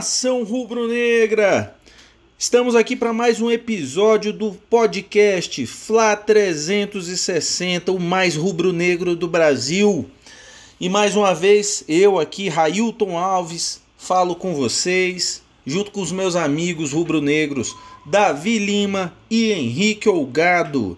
[0.00, 1.76] Nação rubro-negra!
[2.38, 10.10] Estamos aqui para mais um episódio do podcast Fla 360, o mais rubro-negro do Brasil.
[10.80, 16.34] E mais uma vez, eu aqui, Railton Alves, falo com vocês, junto com os meus
[16.34, 20.96] amigos rubro-negros Davi Lima e Henrique Olgado.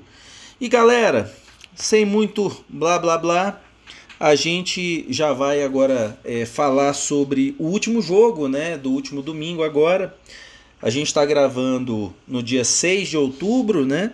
[0.61, 1.37] E galera,
[1.75, 3.62] sem muito blá blá blá,
[4.23, 9.65] a gente já vai agora é, falar sobre o último jogo, né, do último domingo
[9.65, 10.17] agora.
[10.80, 14.13] A gente está gravando no dia 6 de outubro, né?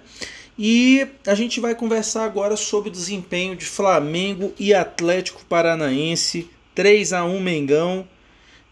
[0.59, 7.13] E a gente vai conversar agora sobre o desempenho de Flamengo e Atlético Paranaense, 3
[7.13, 8.09] a 1 Mengão.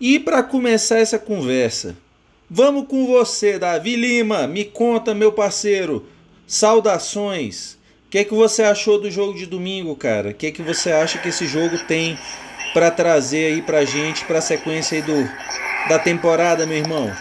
[0.01, 1.99] E para começar essa conversa,
[2.49, 4.47] vamos com você, Davi Lima.
[4.47, 6.07] Me conta, meu parceiro.
[6.47, 7.76] Saudações.
[8.07, 10.31] O que, que você achou do jogo de domingo, cara?
[10.31, 12.17] O que, que você acha que esse jogo tem
[12.73, 15.29] para trazer aí pra gente, pra sequência aí do,
[15.89, 17.13] da temporada, meu irmão?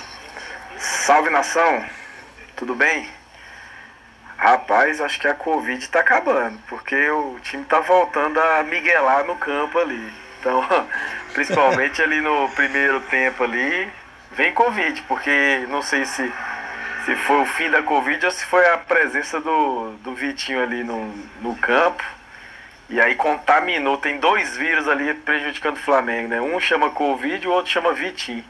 [0.77, 1.83] Salve nação,
[2.55, 3.09] tudo bem?
[4.37, 9.35] Rapaz, acho que a Covid tá acabando, porque o time tá voltando a miguelar no
[9.37, 10.13] campo ali.
[10.39, 10.63] Então,
[11.33, 13.89] principalmente ali no primeiro tempo ali,
[14.33, 16.31] vem Covid, porque não sei se
[17.05, 20.83] se foi o fim da Covid ou se foi a presença do, do Vitinho ali
[20.83, 21.07] no,
[21.39, 22.03] no campo.
[22.89, 26.41] E aí contaminou, tem dois vírus ali prejudicando o Flamengo, né?
[26.41, 28.43] Um chama Covid e o outro chama Vitinho.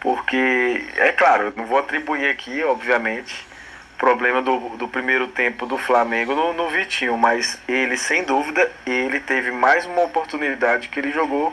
[0.00, 3.46] Porque, é claro, não vou atribuir aqui, obviamente,
[3.94, 8.70] o problema do, do primeiro tempo do Flamengo no, no Vitinho, mas ele, sem dúvida,
[8.86, 11.52] ele teve mais uma oportunidade que ele jogou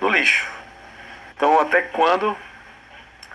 [0.00, 0.48] no lixo.
[1.36, 2.36] Então, até quando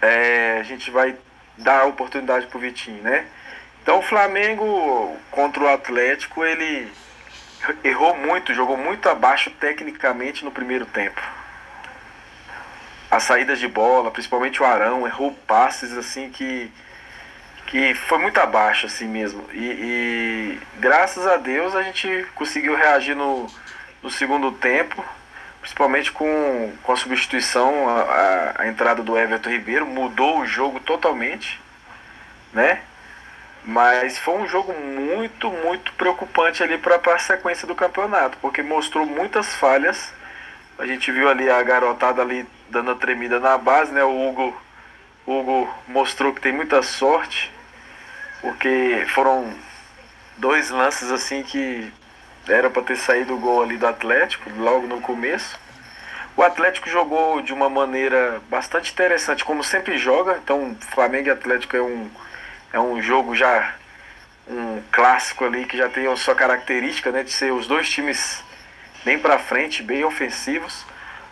[0.01, 1.15] é, a gente vai
[1.59, 3.25] dar oportunidade pro Vitinho, né?
[3.81, 6.91] Então o Flamengo contra o Atlético, ele
[7.83, 11.21] errou muito, jogou muito abaixo tecnicamente no primeiro tempo.
[13.09, 16.71] As saídas de bola, principalmente o Arão, errou passes assim que
[17.67, 19.45] que foi muito abaixo assim mesmo.
[19.53, 23.47] E, e graças a Deus a gente conseguiu reagir no,
[24.01, 25.05] no segundo tempo,
[25.61, 31.59] principalmente com, com a substituição, a, a, entrada do Everton Ribeiro, mudou o jogo totalmente,
[32.53, 32.81] né?
[33.63, 39.05] Mas foi um jogo muito, muito preocupante ali para a sequência do campeonato, porque mostrou
[39.05, 40.13] muitas falhas.
[40.77, 44.03] A gente viu ali a garotada ali dando a tremida na base, né?
[44.03, 44.61] O Hugo,
[45.27, 47.51] Hugo mostrou que tem muita sorte,
[48.41, 49.53] porque foram
[50.37, 51.91] dois lances assim que
[52.49, 55.59] era para ter saído o gol ali do Atlético, logo no começo.
[56.35, 60.39] O Atlético jogou de uma maneira bastante interessante, como sempre joga.
[60.41, 62.09] Então, Flamengo e Atlético é um,
[62.71, 63.75] é um jogo já
[64.47, 68.43] um clássico ali que já tem a sua característica, né, de ser os dois times
[69.05, 70.85] bem para frente, bem ofensivos.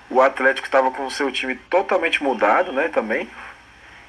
[0.10, 3.28] O Atlético estava com o seu time totalmente mudado, né, também.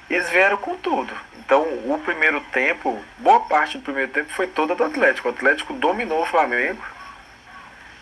[0.09, 1.13] Eles vieram com tudo.
[1.37, 5.27] Então, o primeiro tempo, boa parte do primeiro tempo foi toda do Atlético.
[5.27, 6.81] O Atlético dominou o Flamengo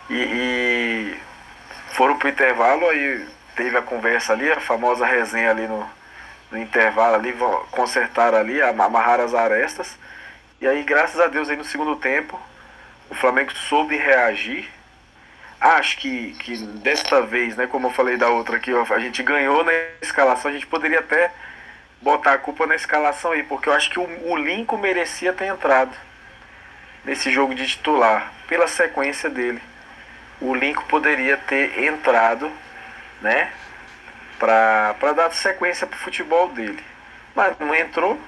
[0.09, 1.19] e, e
[1.89, 3.25] foram pro intervalo, aí
[3.55, 5.89] teve a conversa ali, a famosa resenha ali no,
[6.51, 7.35] no intervalo ali,
[7.71, 9.97] consertaram ali, amarraram as arestas.
[10.61, 12.39] E aí, graças a Deus, aí no segundo tempo,
[13.09, 14.69] o Flamengo soube reagir.
[15.59, 19.63] Acho que, que desta vez, né, como eu falei da outra aqui, a gente ganhou
[19.63, 21.31] na escalação, a gente poderia até
[21.99, 25.47] botar a culpa na escalação aí, porque eu acho que o, o Lincoln merecia ter
[25.47, 25.95] entrado
[27.03, 29.61] nesse jogo de titular, pela sequência dele
[30.39, 32.51] o Lincoln poderia ter entrado,
[33.21, 33.51] né?
[34.37, 36.83] Para dar sequência para o futebol dele.
[37.35, 38.19] Mas não entrou.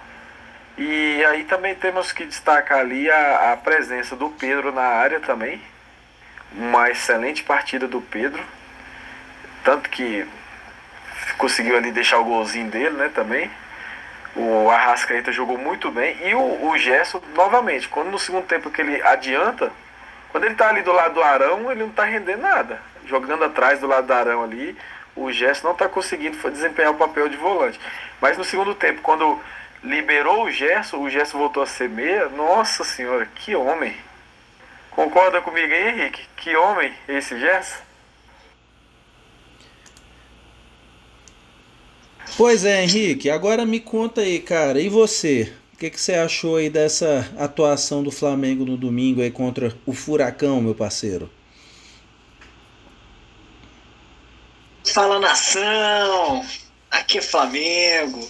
[0.78, 5.62] E aí também temos que destacar ali a, a presença do Pedro na área também.
[6.54, 8.44] Uma excelente partida do Pedro.
[9.64, 10.26] Tanto que
[11.38, 13.52] conseguiu ali deixar o golzinho dele, né, também.
[14.36, 16.18] O Arrascaeta jogou muito bem.
[16.28, 19.72] E o, o Gerson, novamente, quando no segundo tempo que ele adianta,
[20.32, 22.82] quando ele está ali do lado do Arão, ele não está rendendo nada.
[23.06, 24.78] Jogando atrás do lado do Arão ali,
[25.16, 27.80] o Gerson não está conseguindo desempenhar o papel de volante.
[28.22, 29.40] Mas no segundo tempo, quando
[29.84, 32.30] liberou o Gerson, o Gerson voltou a ser meia.
[32.30, 33.96] Nossa senhora, que homem!
[34.92, 36.22] Concorda comigo aí, Henrique?
[36.36, 37.82] Que homem esse Gerson?
[42.38, 43.30] Pois é, Henrique.
[43.30, 44.80] Agora me conta aí, cara.
[44.80, 45.54] E você?
[45.80, 50.62] Que, que você achou aí dessa atuação do Flamengo no domingo aí contra o Furacão,
[50.62, 51.32] meu parceiro?
[54.94, 56.46] Fala nação!
[56.92, 58.30] Aqui é Flamengo.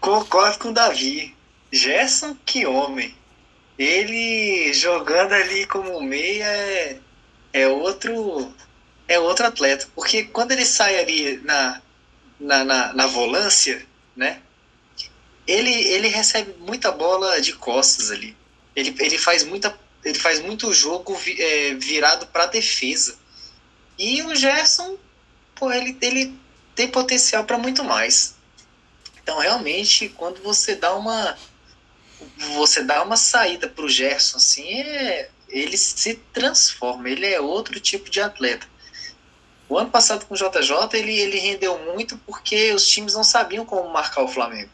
[0.00, 1.34] Concordo com o Davi.
[1.72, 3.14] Gerson, que homem.
[3.78, 6.98] Ele jogando ali como meia é,
[7.54, 8.52] é outro
[9.08, 9.88] é outro atleta.
[9.94, 11.80] Porque quando ele sai ali na,
[12.38, 14.42] na, na, na volância, né?
[15.46, 18.36] Ele, ele recebe muita bola de costas ali.
[18.74, 23.16] Ele, ele faz muita ele faz muito jogo é, virado para defesa.
[23.98, 24.98] E o Gerson,
[25.54, 26.38] pô, ele, ele
[26.74, 28.34] tem potencial para muito mais.
[29.22, 31.36] Então, realmente, quando você dá uma
[32.56, 37.78] você dá uma saída para o Gerson, assim, é, ele se transforma, ele é outro
[37.80, 38.66] tipo de atleta.
[39.68, 43.64] O ano passado com o JJ, ele, ele rendeu muito porque os times não sabiam
[43.64, 44.70] como marcar o Flamengo.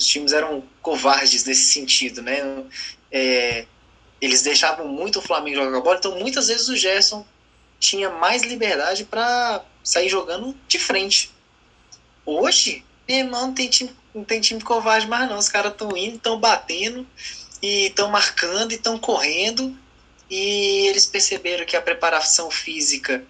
[0.00, 2.64] Os times eram covardes nesse sentido, né?
[3.12, 3.66] É,
[4.18, 7.26] eles deixavam muito o Flamengo jogar bola, então muitas vezes o Gerson
[7.78, 11.30] tinha mais liberdade para sair jogando de frente.
[12.24, 15.36] Hoje, irmão, não tem time, não tem time covarde mais não.
[15.36, 17.06] Os caras estão indo, estão batendo,
[17.60, 19.76] e estão marcando, e estão correndo,
[20.30, 23.22] e eles perceberam que a preparação física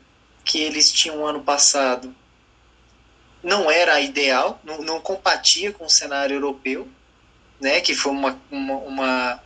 [0.44, 2.14] que eles tinham ano passado
[3.42, 6.88] não era ideal, não, não compatia com o cenário europeu,
[7.60, 9.42] né, que foi uma, uma, uma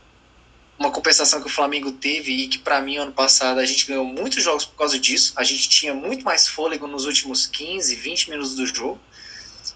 [0.79, 4.05] uma compensação que o Flamengo teve e que para mim ano passado a gente ganhou
[4.05, 5.33] muitos jogos por causa disso.
[5.37, 9.01] A gente tinha muito mais fôlego nos últimos 15, 20 minutos do jogo.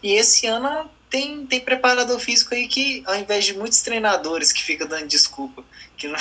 [0.03, 4.63] E esse ano tem, tem preparador físico aí que, ao invés de muitos treinadores que
[4.63, 5.65] ficam dando desculpa,
[5.97, 6.19] que não,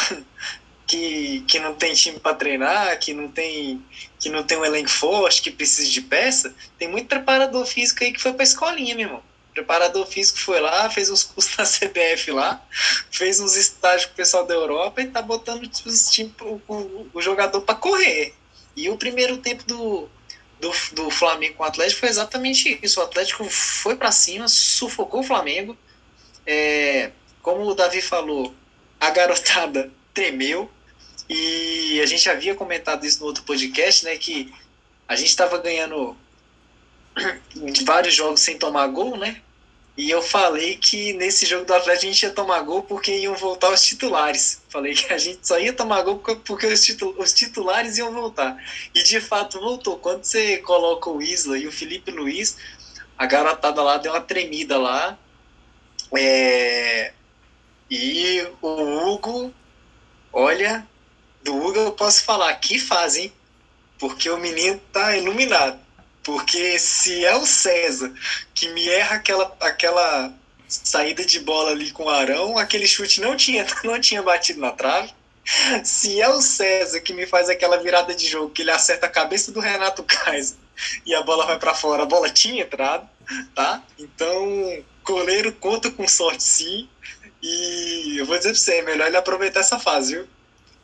[0.88, 3.84] que, que não tem time para treinar, que não tem
[4.20, 8.12] que não tem um elenco forte, que precisa de peça, tem muito preparador físico aí
[8.12, 9.24] que foi para escolinha, meu irmão
[9.58, 12.64] preparador físico foi lá, fez uns cursos na CBF lá,
[13.10, 17.10] fez uns estágios com o pessoal da Europa e tá botando os time, o, o,
[17.14, 18.36] o jogador para correr.
[18.76, 20.08] E o primeiro tempo do,
[20.60, 23.00] do, do Flamengo com o Atlético foi exatamente isso.
[23.00, 25.76] O Atlético foi para cima, sufocou o Flamengo.
[26.46, 27.12] É,
[27.42, 28.54] como o Davi falou,
[29.00, 30.70] a garotada tremeu.
[31.30, 34.18] E a gente havia comentado isso no outro podcast, né?
[34.18, 34.54] Que
[35.08, 36.16] a gente estava ganhando
[37.86, 39.42] vários jogos sem tomar gol, né?
[39.98, 43.34] E eu falei que nesse jogo do Atlético a gente ia tomar gol porque iam
[43.34, 44.62] voltar os titulares.
[44.70, 48.64] Falei que a gente só ia tomar gol porque os titulares iam voltar.
[48.94, 49.98] E de fato voltou.
[49.98, 52.58] Quando você coloca o Isla e o Felipe Luiz,
[53.18, 55.18] a garotada lá deu uma tremida lá.
[56.16, 57.12] É...
[57.90, 59.52] E o Hugo,
[60.32, 60.88] olha,
[61.48, 63.32] do Hugo eu posso falar, que fazem,
[63.98, 65.80] porque o menino tá iluminado.
[66.22, 68.14] Porque se é o César
[68.54, 70.34] que me erra aquela, aquela
[70.68, 74.72] saída de bola ali com o Arão, aquele chute não tinha, não tinha batido na
[74.72, 75.14] trave.
[75.86, 79.10] Se é o César que me faz aquela virada de jogo, que ele acerta a
[79.10, 80.58] cabeça do Renato Kaiser
[81.06, 83.10] e a bola vai para fora, a bola tinha entrado,
[83.56, 83.82] tá?
[83.98, 86.90] Então, goleiro conta com sorte sim.
[87.42, 90.28] E eu vou dizer pra você, é melhor ele aproveitar essa fase, viu?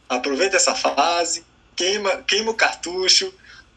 [0.09, 1.45] Aproveita essa fase,
[1.75, 3.33] queima, queima o cartucho,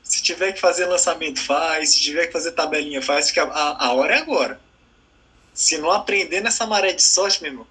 [0.06, 1.90] se tiver que fazer lançamento, faz.
[1.90, 3.26] Se tiver que fazer tabelinha, faz.
[3.26, 4.60] Porque a, a hora é agora.
[5.52, 7.66] Se não aprender nessa maré de sorte, meu irmão,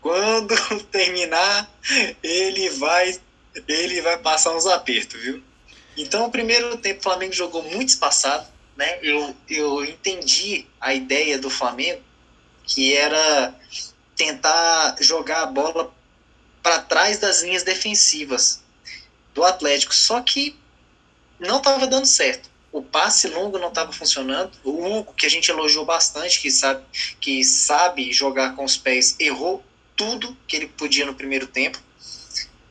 [0.00, 0.54] quando
[0.90, 1.70] terminar,
[2.20, 3.16] ele vai,
[3.68, 5.42] ele vai passar uns apertos, viu?
[5.96, 8.46] Então, o primeiro tempo, o Flamengo jogou muito espaçado.
[8.76, 8.98] Né?
[9.00, 12.02] Eu, eu entendi a ideia do Flamengo,
[12.64, 13.54] que era
[14.16, 15.92] tentar jogar a bola
[16.62, 18.62] para trás das linhas defensivas
[19.34, 19.94] do Atlético.
[19.94, 20.56] Só que
[21.38, 22.50] não estava dando certo.
[22.70, 24.52] O passe longo não estava funcionando.
[24.64, 26.84] O Hugo, que a gente elogiou bastante, que sabe,
[27.20, 29.62] que sabe jogar com os pés, errou
[29.94, 31.78] tudo que ele podia no primeiro tempo.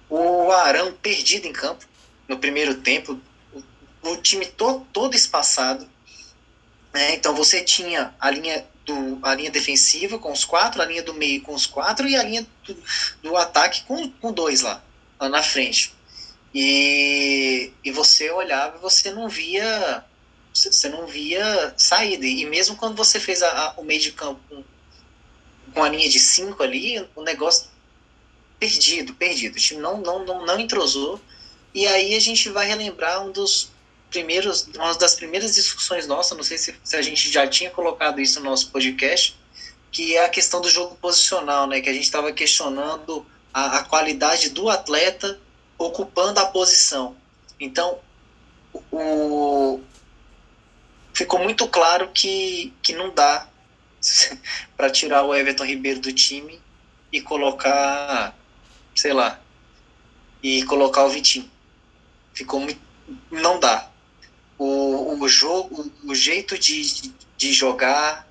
[0.09, 1.85] O Arão perdido em campo
[2.27, 3.19] no primeiro tempo.
[4.01, 5.87] O, time todo, todo espaçado.
[6.91, 7.13] Né?
[7.13, 11.13] Então você tinha a linha, do, a linha defensiva com os quatro, a linha do
[11.13, 12.77] meio com os quatro e a linha do,
[13.21, 14.83] do ataque com, com dois lá,
[15.19, 15.93] lá na frente.
[16.53, 20.03] E, e você olhava você não via
[20.53, 22.25] você não via saída.
[22.25, 24.63] E mesmo quando você fez a, a, o meio de campo com,
[25.73, 27.69] com a linha de cinco ali, o negócio
[28.59, 29.55] perdido, perdido.
[29.55, 31.19] O time não, não, não, não entrosou.
[31.73, 33.71] E aí a gente vai relembrar um dos
[34.11, 38.19] primeiros, uma das primeiras discussões nossas, não sei se, se a gente já tinha colocado
[38.19, 39.39] isso no nosso podcast,
[39.91, 41.81] que é a questão do jogo posicional, né?
[41.81, 45.39] Que a gente estava questionando a, a qualidade do atleta
[45.77, 47.15] ocupando a posição.
[47.59, 47.99] Então,
[48.91, 49.79] o,
[51.13, 53.47] ficou muito claro que, que não dá
[54.77, 56.61] para tirar o Everton Ribeiro do time
[57.11, 58.35] e colocar,
[58.95, 59.39] sei lá,
[60.41, 61.49] e colocar o Vitinho.
[62.33, 62.79] Ficou muito,
[63.29, 63.90] não dá.
[64.63, 68.27] O, o jogo, o jeito de, de jogar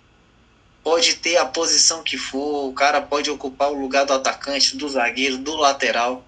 [0.82, 4.88] pode ter a posição que for, o cara pode ocupar o lugar do atacante, do
[4.88, 6.24] zagueiro, do lateral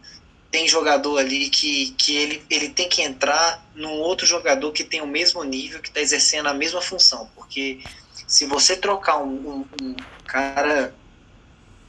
[0.53, 5.01] tem jogador ali que, que ele, ele tem que entrar num outro jogador que tem
[5.01, 7.31] o mesmo nível, que está exercendo a mesma função.
[7.35, 7.81] Porque
[8.27, 10.95] se você trocar um, um, um, cara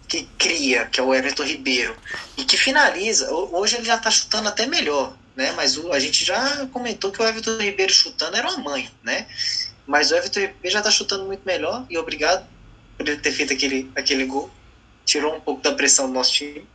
[0.07, 1.93] que cria, que é o Everton Ribeiro,
[2.37, 5.51] e que finaliza, hoje ele já está chutando até melhor, né?
[5.53, 9.27] Mas o, a gente já comentou que o Everton Ribeiro chutando era uma mãe, né?
[9.85, 12.47] Mas o Everton Ribeiro já está chutando muito melhor, e obrigado
[12.97, 14.49] por ele ter feito aquele, aquele gol.
[15.05, 16.67] Tirou um pouco da pressão do nosso time.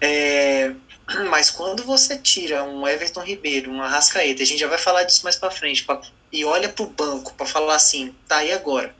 [0.00, 0.74] É,
[1.30, 5.22] mas quando você tira um Everton Ribeiro, um Arrascaeta, a gente já vai falar disso
[5.22, 6.00] mais para frente, pra,
[6.32, 8.94] e olha pro banco para falar assim, tá aí agora.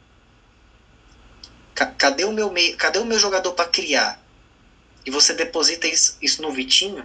[1.74, 4.22] Cadê o meu meio, cadê o meu jogador para criar?
[5.04, 7.04] E você deposita isso, isso no Vitinho?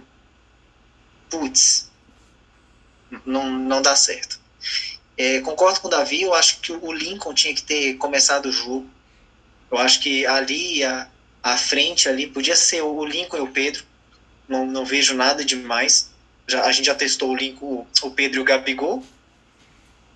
[1.30, 1.90] Putz,
[3.24, 4.40] não, não dá certo.
[5.16, 8.52] É, concordo com o Davi, eu acho que o Lincoln tinha que ter começado o
[8.52, 8.88] jogo.
[9.70, 11.08] Eu acho que ali, a,
[11.42, 13.84] a frente ali, podia ser o Lincoln e o Pedro
[14.48, 16.10] não, não vejo nada demais.
[16.48, 19.04] Já, a gente já testou o link, o, o Pedro e o Gabigol.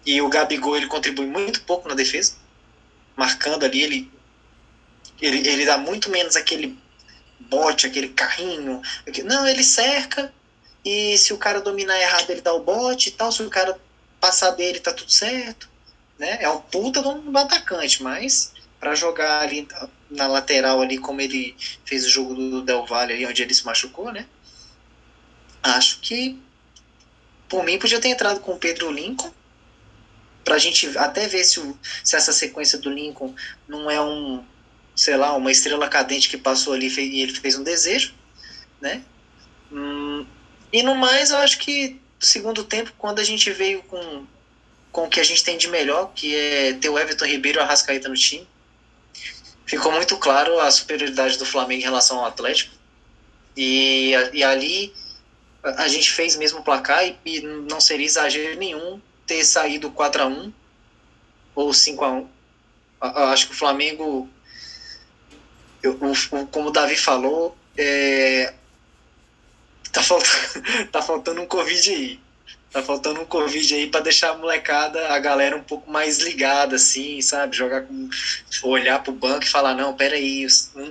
[0.05, 2.35] E o Gabigol ele contribui muito pouco na defesa.
[3.17, 4.11] Marcando ali, ele,
[5.21, 6.77] ele, ele dá muito menos aquele
[7.39, 8.83] bote, aquele carrinho.
[9.25, 10.33] Não, ele cerca.
[10.85, 13.33] E se o cara dominar errado, ele dá o bote e tal.
[13.33, 13.79] Se o cara
[14.21, 15.69] passar dele, tá tudo certo.
[16.19, 16.39] Né?
[16.41, 19.67] É um puta um atacante, mas para jogar ali
[20.11, 23.65] na lateral ali, como ele fez o jogo do Del Valle ali, onde ele se
[23.65, 24.27] machucou, né?
[25.63, 26.39] Acho que
[27.49, 29.33] por mim podia ter entrado com o Pedro Lincoln
[30.45, 31.61] pra gente até ver se,
[32.03, 33.35] se essa sequência do Lincoln
[33.67, 34.45] não é um,
[34.95, 38.15] sei lá, uma estrela cadente que passou ali e ele fez um desejo,
[38.81, 39.03] né?
[40.75, 44.27] E no mais, eu acho que segundo tempo, quando a gente veio com,
[44.91, 47.61] com o que a gente tem de melhor, que é ter o Everton Ribeiro e
[47.61, 48.45] o Arrascaeta no time,
[49.65, 52.75] ficou muito claro a superioridade do Flamengo em relação ao Atlético.
[53.57, 54.93] E, e ali
[55.63, 60.25] a gente fez mesmo o placar e, e não seria exagero nenhum ter saído 4
[60.25, 60.53] a 1
[61.55, 62.29] ou 5 a 1
[63.01, 64.29] Acho que o Flamengo,
[65.81, 65.97] eu,
[66.51, 68.55] como o Davi falou, é,
[69.95, 72.21] tá, faltando, tá faltando um Covid aí.
[72.71, 76.75] Tá faltando um Covid aí para deixar a molecada, a galera um pouco mais ligada,
[76.75, 77.57] assim, sabe?
[77.57, 78.11] Jogar com.
[78.65, 80.45] olhar pro banco e falar, não, peraí,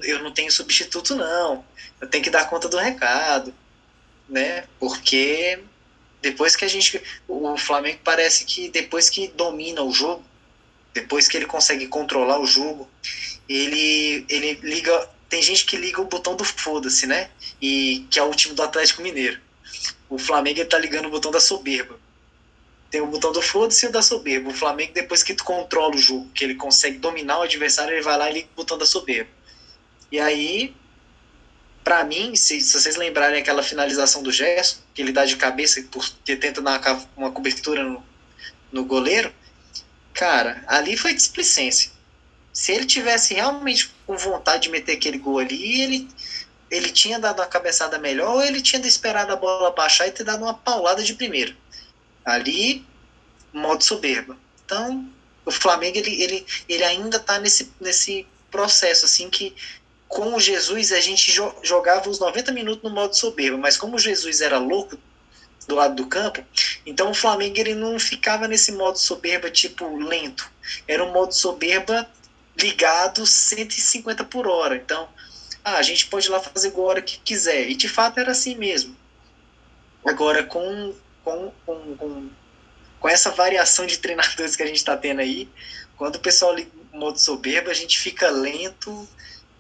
[0.04, 1.66] eu não tenho substituto, não.
[2.00, 3.54] Eu tenho que dar conta do recado,
[4.30, 4.64] né?
[4.80, 5.60] Porque
[6.22, 7.04] depois que a gente.
[7.28, 10.24] O Flamengo parece que depois que domina o jogo,
[10.94, 12.90] depois que ele consegue controlar o jogo,
[13.48, 15.10] ele, ele liga.
[15.34, 17.32] Tem gente que liga o botão do foda-se, né?
[17.60, 19.42] E que é o time do Atlético Mineiro
[20.14, 22.00] o Flamengo está ligando o botão da soberba.
[22.92, 24.52] Tem o botão do foda-se e o da soberba.
[24.52, 28.04] O Flamengo, depois que tu controla o jogo, que ele consegue dominar o adversário, ele
[28.04, 29.32] vai lá e liga o botão da soberba.
[30.12, 30.76] E aí,
[31.84, 35.84] para mim, se, se, vocês lembrarem aquela finalização do Gerson, que ele dá de cabeça
[35.90, 36.80] porque tenta dar
[37.18, 38.06] uma cobertura no,
[38.72, 39.34] no goleiro,
[40.14, 41.92] cara, ali foi displicência.
[42.54, 46.08] Se ele tivesse realmente com vontade de meter aquele gol ali, ele
[46.74, 50.24] ele tinha dado uma cabeçada melhor ou ele tinha esperado a bola baixar e ter
[50.24, 51.56] dado uma paulada de primeiro.
[52.26, 52.84] Ali,
[53.54, 54.36] modo soberba.
[54.66, 55.08] Então,
[55.46, 59.56] o Flamengo ele, ele, ele ainda está nesse, nesse processo assim que
[60.08, 63.96] com o Jesus a gente jo jogava os 90 minutos no modo soberba, mas como
[63.96, 64.98] o Jesus era louco
[65.68, 66.44] do lado do campo,
[66.86, 70.52] então o Flamengo ele não ficava nesse modo soberba tipo lento.
[70.88, 72.10] Era um modo soberba
[72.58, 74.76] ligado 150 por hora.
[74.76, 75.10] Então,
[75.64, 77.70] ah, a gente pode ir lá fazer a hora que quiser.
[77.70, 78.96] E de fato era assim mesmo.
[80.06, 80.94] Agora, com,
[81.24, 82.30] com, com, com,
[83.00, 85.50] com essa variação de treinadores que a gente está tendo aí,
[85.98, 89.08] quando o pessoal liga o modo soberbo, a gente fica lento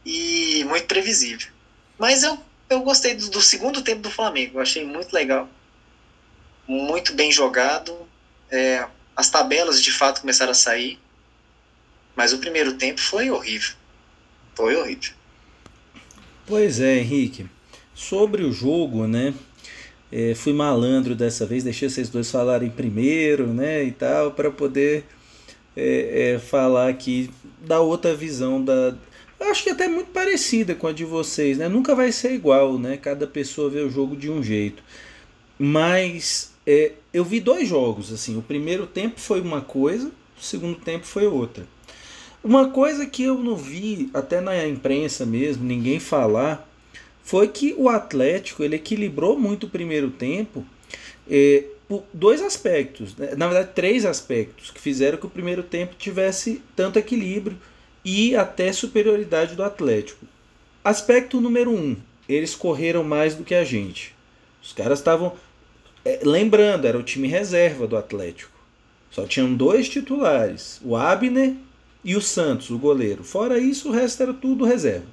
[0.05, 1.50] e muito previsível.
[1.97, 2.38] Mas eu,
[2.69, 5.47] eu gostei do, do segundo tempo do Flamengo, eu achei muito legal.
[6.67, 8.07] Muito bem jogado.
[8.51, 8.85] É,
[9.15, 11.00] as tabelas de fato começaram a sair.
[12.15, 13.74] Mas o primeiro tempo foi horrível.
[14.55, 15.13] Foi horrível.
[16.46, 17.46] Pois é, Henrique.
[17.96, 19.34] Sobre o jogo, né?
[20.12, 23.84] É, fui malandro dessa vez, deixei vocês dois falarem primeiro, né?
[23.84, 25.05] E tal, para poder
[25.75, 27.32] é, é, falar aqui
[27.65, 28.96] da outra visão da.
[29.39, 31.67] Acho que até muito parecida com a de vocês, né?
[31.67, 32.98] Nunca vai ser igual, né?
[32.98, 34.84] Cada pessoa vê o jogo de um jeito.
[35.58, 38.38] Mas é, eu vi dois jogos, assim.
[38.38, 41.65] O primeiro tempo foi uma coisa, o segundo tempo foi outra.
[42.43, 46.67] Uma coisa que eu não vi, até na imprensa mesmo, ninguém falar,
[47.23, 50.65] foi que o Atlético ele equilibrou muito o primeiro tempo
[51.29, 53.33] é, por dois aspectos, né?
[53.38, 57.57] na verdade três aspectos, que fizeram que o primeiro tempo tivesse tanto equilíbrio
[58.03, 60.25] e até superioridade do Atlético.
[60.83, 61.95] Aspecto número um,
[62.27, 64.13] eles correram mais do que a gente.
[64.62, 65.33] Os caras estavam.
[66.03, 68.51] É, lembrando, era o time reserva do Atlético.
[69.09, 71.55] Só tinham dois titulares: o Abner
[72.03, 73.24] e o Santos, o goleiro.
[73.24, 75.05] Fora isso, o resto era tudo reserva.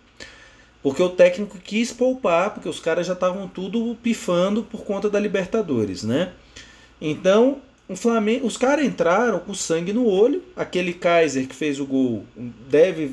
[0.82, 5.20] Porque o técnico quis poupar, porque os caras já estavam tudo pifando por conta da
[5.20, 6.32] Libertadores, né?
[7.00, 10.42] Então, o Flamengo, os caras entraram com sangue no olho.
[10.56, 12.24] Aquele Kaiser que fez o gol
[12.68, 13.12] deve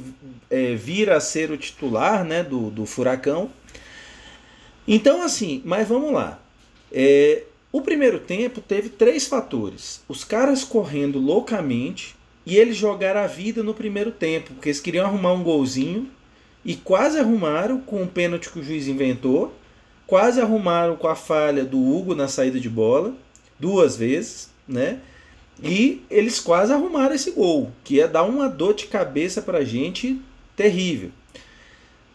[0.49, 3.49] é, vir a ser o titular né, do, do Furacão.
[4.87, 6.39] Então, assim, mas vamos lá.
[6.91, 10.01] É, o primeiro tempo teve três fatores.
[10.07, 12.15] Os caras correndo loucamente
[12.47, 16.09] e eles jogaram a vida no primeiro tempo, porque eles queriam arrumar um golzinho
[16.63, 19.53] e quase arrumaram com o pênalti que o juiz inventou.
[20.05, 23.13] Quase arrumaram com a falha do Hugo na saída de bola,
[23.59, 24.99] duas vezes né?
[25.61, 29.63] E eles quase arrumaram esse gol, que ia dar uma dor de cabeça para a
[29.63, 30.21] gente
[30.55, 31.09] terrível.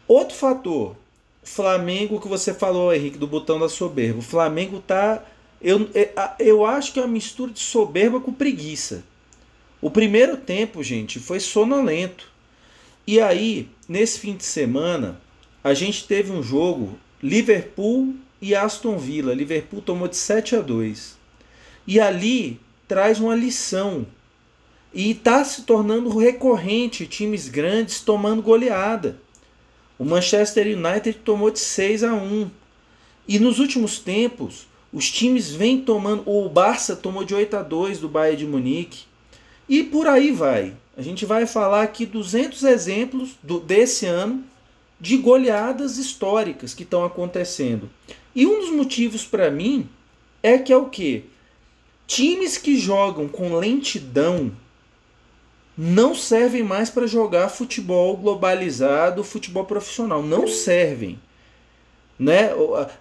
[0.06, 0.96] Outro fator,
[1.42, 4.20] Flamengo que você falou, Henrique, do botão da soberba.
[4.20, 5.24] O Flamengo tá.
[5.60, 9.02] Eu, é, eu acho que é uma mistura de soberba com preguiça.
[9.82, 12.30] O primeiro tempo, gente, foi sonolento.
[13.04, 15.20] E aí, nesse fim de semana,
[15.62, 19.34] a gente teve um jogo Liverpool e Aston Villa.
[19.34, 21.18] Liverpool tomou de 7 a 2.
[21.84, 24.06] E ali traz uma lição.
[24.94, 29.18] E está se tornando recorrente times grandes tomando goleada.
[29.98, 32.48] O Manchester United tomou de 6 a 1.
[33.26, 36.22] E nos últimos tempos, os times vêm tomando.
[36.24, 39.11] O Barça tomou de 8 a 2 do Bayern de Munique.
[39.68, 40.74] E por aí vai.
[40.96, 44.44] A gente vai falar aqui 200 exemplos do, desse ano
[45.00, 47.90] de goleadas históricas que estão acontecendo.
[48.34, 49.88] E um dos motivos para mim
[50.42, 51.24] é que é o que?
[52.06, 54.52] Times que jogam com lentidão
[55.76, 60.22] não servem mais para jogar futebol globalizado, futebol profissional.
[60.22, 61.18] Não servem.
[62.18, 62.50] Né?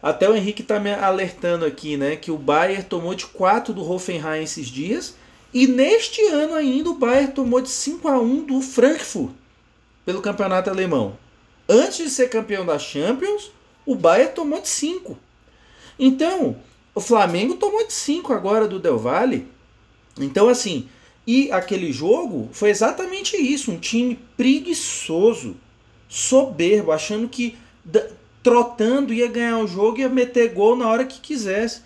[0.01, 3.87] Até o Henrique está me alertando aqui né, que o Bayern tomou de 4 do
[3.87, 5.15] Hoffenheim esses dias.
[5.53, 9.31] E neste ano ainda o Bayern tomou de 5 a 1 do Frankfurt
[10.05, 11.17] pelo campeonato alemão.
[11.67, 13.51] Antes de ser campeão da Champions,
[13.85, 15.17] o Bayern tomou de 5.
[15.99, 16.55] Então,
[16.95, 19.47] o Flamengo tomou de 5 agora do Del Valle.
[20.17, 20.87] Então, assim,
[21.25, 25.55] e aquele jogo foi exatamente isso: um time preguiçoso,
[26.09, 27.57] soberbo, achando que
[28.41, 31.81] trotando ia ganhar o jogo e ia meter gol na hora que quisesse.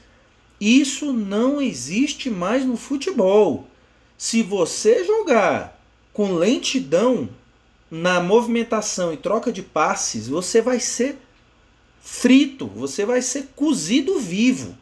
[0.60, 3.68] Isso não existe mais no futebol.
[4.18, 5.80] Se você jogar
[6.13, 7.30] com lentidão
[7.91, 11.18] na movimentação e troca de passes, você vai ser
[12.02, 14.78] frito, você vai ser cozido vivo.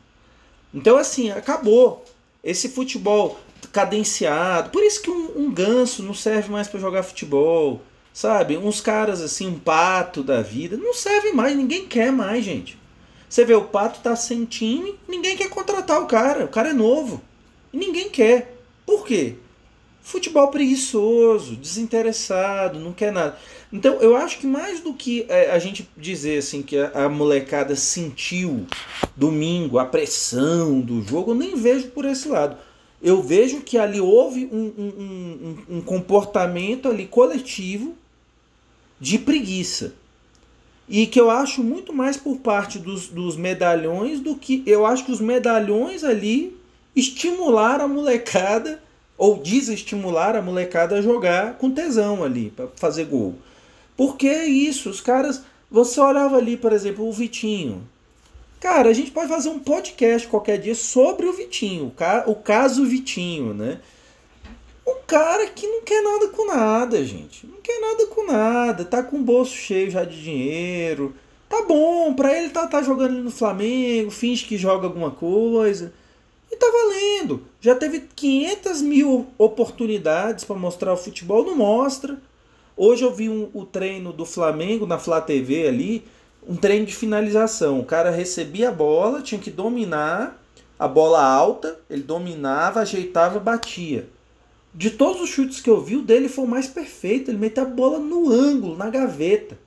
[0.74, 2.06] Então, assim, acabou.
[2.44, 3.40] Esse futebol
[3.72, 4.70] cadenciado.
[4.70, 7.82] Por isso que um, um ganso não serve mais para jogar futebol.
[8.14, 8.58] Sabe?
[8.58, 10.78] Uns caras assim, um pato da vida.
[10.78, 12.78] Não serve mais, ninguém quer mais, gente.
[13.34, 16.46] Você vê, o pato tá sem time, ninguém quer contratar o cara.
[16.46, 17.20] O cara é novo.
[17.74, 18.60] E ninguém quer.
[18.86, 19.38] Por quê?
[20.04, 23.36] Futebol preguiçoso, desinteressado, não quer nada.
[23.72, 27.76] Então, eu acho que mais do que é, a gente dizer assim que a, molecada
[27.76, 28.68] sentiu
[29.16, 32.56] domingo a pressão do jogo, eu nem vejo por esse lado.
[33.02, 37.96] Eu vejo que ali houve um, um, um, um comportamento ali coletivo
[39.00, 39.96] de preguiça.
[40.88, 44.64] E que eu acho muito mais por parte dos, dos medalhões do que.
[44.66, 46.58] Eu acho que os medalhões ali
[46.96, 48.82] estimularam a molecada
[49.18, 53.36] ou desestimular a molecada a jogar com tesão ali, para fazer gol.
[53.96, 55.44] Porque é isso, os caras.
[55.72, 57.82] Você olhava ali, por exemplo, o Vitinho.
[58.60, 61.92] Cara, a gente pode fazer um podcast qualquer dia sobre o Vitinho,
[62.28, 63.80] o caso Vitinho, né?
[64.86, 67.48] Um cara que não quer nada com nada, gente.
[67.48, 68.86] Não quer nada com nada.
[68.86, 71.14] Tá com o bolso cheio já de dinheiro.
[71.54, 75.94] Tá bom, pra ele tá, tá jogando no Flamengo, finge que joga alguma coisa.
[76.52, 77.44] E tá valendo.
[77.62, 82.18] Já teve 500 mil oportunidades para mostrar o futebol, não mostra.
[82.76, 86.04] Hoje eu vi um, o treino do Flamengo na Flá TV ali,
[86.48, 87.80] um treino de finalização.
[87.80, 90.44] O cara recebia a bola, tinha que dominar
[90.80, 94.10] a bola alta, ele dominava, ajeitava, batia.
[94.74, 97.30] De todos os chutes que eu vi, o dele foi o mais perfeito.
[97.30, 99.58] Ele meteu a bola no ângulo, na gaveta.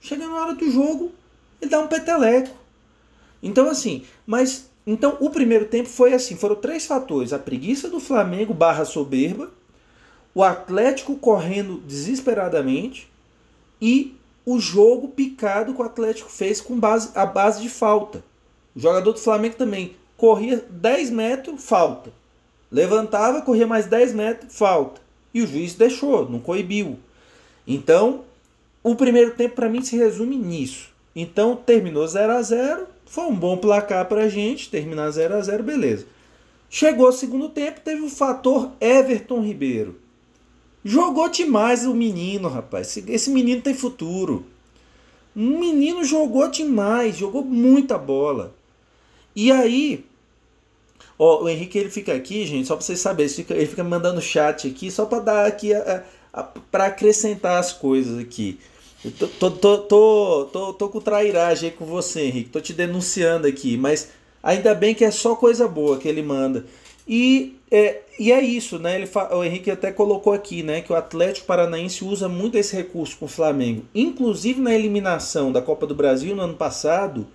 [0.00, 1.12] Chega na hora do jogo,
[1.60, 2.54] ele dá um peteleco.
[3.42, 4.70] Então, assim, mas.
[4.86, 9.50] Então, o primeiro tempo foi assim: foram três fatores: a preguiça do Flamengo barra soberba
[10.34, 13.08] o Atlético correndo desesperadamente
[13.80, 18.22] e o jogo picado que o Atlético fez com base, a base de falta.
[18.74, 22.12] O jogador do Flamengo também corria 10 metros, falta.
[22.74, 25.00] Levantava, corria mais 10 metros, falta.
[25.32, 26.98] E o juiz deixou, não coibiu.
[27.64, 28.22] Então,
[28.82, 30.88] o primeiro tempo para mim se resume nisso.
[31.14, 35.62] Então terminou 0 a 0 foi um bom placar pra gente, terminar 0 a 0
[35.62, 36.04] beleza.
[36.68, 40.00] Chegou o segundo tempo, teve o fator Everton Ribeiro.
[40.84, 42.96] Jogou demais o menino, rapaz.
[43.06, 44.46] Esse menino tem futuro.
[45.36, 48.52] Um menino jogou demais, jogou muita bola.
[49.36, 50.04] E aí,
[51.18, 54.68] ó, o Henrique ele fica aqui, gente, só para vocês saberem, ele fica, mandando chat
[54.68, 55.70] aqui, só para dar aqui,
[56.70, 58.58] para acrescentar as coisas aqui.
[59.04, 62.48] Eu tô, tô, tô, tô, tô, tô com trairagem aí com você, Henrique.
[62.48, 64.08] Tô te denunciando aqui, mas
[64.42, 66.64] ainda bem que é só coisa boa que ele manda.
[67.06, 68.94] E é, e é isso, né?
[68.94, 73.18] Ele o Henrique até colocou aqui, né, que o Atlético Paranaense usa muito esse recurso
[73.18, 73.84] com o Flamengo.
[73.94, 77.26] Inclusive na eliminação da Copa do Brasil no ano passado,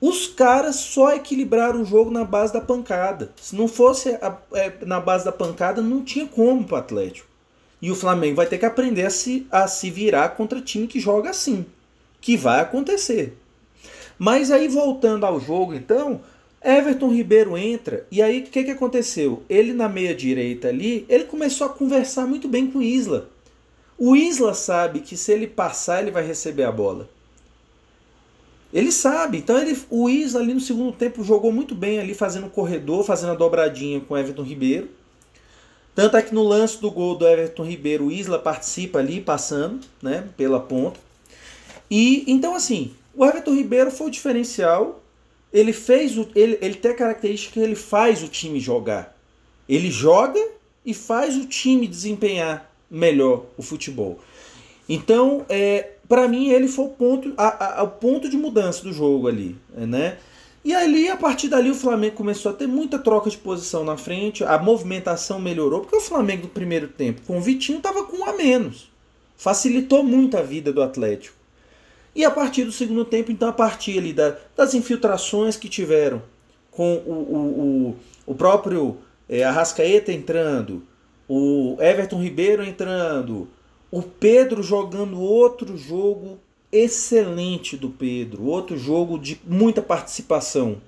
[0.00, 3.32] os caras só equilibraram o jogo na base da pancada.
[3.36, 7.28] Se não fosse a, é, na base da pancada, não tinha como para o Atlético.
[7.82, 10.98] E o Flamengo vai ter que aprender a se, a se virar contra time que
[10.98, 11.66] joga assim.
[12.20, 13.36] Que vai acontecer.
[14.18, 16.20] Mas aí voltando ao jogo, então,
[16.62, 19.42] Everton Ribeiro entra e aí o que, que aconteceu?
[19.48, 23.28] Ele na meia direita ali, ele começou a conversar muito bem com o Isla.
[23.98, 27.08] O Isla sabe que se ele passar, ele vai receber a bola.
[28.72, 32.46] Ele sabe, então ele, o Isla ali no segundo tempo jogou muito bem ali, fazendo
[32.46, 34.88] o corredor, fazendo a dobradinha com o Everton Ribeiro.
[35.94, 39.80] Tanto é que no lance do gol do Everton Ribeiro, o Isla participa ali, passando,
[40.00, 41.00] né, pela ponta.
[41.90, 45.02] E então assim, o Everton Ribeiro foi o diferencial.
[45.52, 49.16] Ele fez o, ele, ele tem a característica que ele faz o time jogar.
[49.68, 50.40] Ele joga
[50.86, 54.20] e faz o time desempenhar melhor o futebol.
[54.88, 58.92] Então, é, para mim ele foi o ponto, a, a, o ponto de mudança do
[58.92, 60.18] jogo ali, né?
[60.64, 63.96] E ali, a partir dali, o Flamengo começou a ter muita troca de posição na
[63.96, 68.16] frente, a movimentação melhorou, porque o Flamengo no primeiro tempo, com o Vitinho, estava com
[68.16, 68.90] um a menos.
[69.36, 71.36] Facilitou muito a vida do Atlético.
[72.12, 76.20] E a partir do segundo tempo, então, a partir ali da, das infiltrações que tiveram,
[76.72, 77.36] com o, o,
[78.26, 80.82] o, o próprio é, Arrascaeta entrando,
[81.28, 83.48] o Everton Ribeiro entrando,
[83.90, 86.38] o Pedro jogando outro jogo
[86.72, 88.44] excelente do Pedro.
[88.44, 90.80] Outro jogo de muita participação,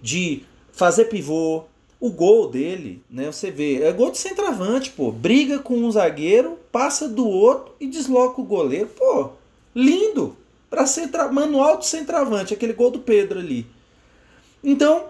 [0.00, 1.64] de fazer pivô.
[1.98, 3.32] O gol dele, né?
[3.32, 5.10] Você vê, é gol de centroavante, pô.
[5.10, 8.88] Briga com um zagueiro, passa do outro e desloca o goleiro.
[8.88, 9.30] Pô,
[9.74, 10.36] lindo!
[10.68, 11.32] Para centra...
[11.32, 13.66] manual de centroavante, aquele gol do Pedro ali.
[14.62, 15.06] Então,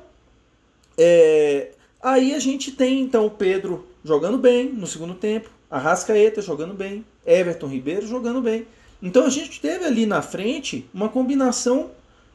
[0.96, 1.72] é...
[2.00, 6.72] aí a gente tem então o Pedro jogando bem no segundo tempo, a Rascaeta jogando
[6.72, 8.66] bem, Everton Ribeiro jogando bem.
[9.02, 11.90] Então a gente teve ali na frente uma combinação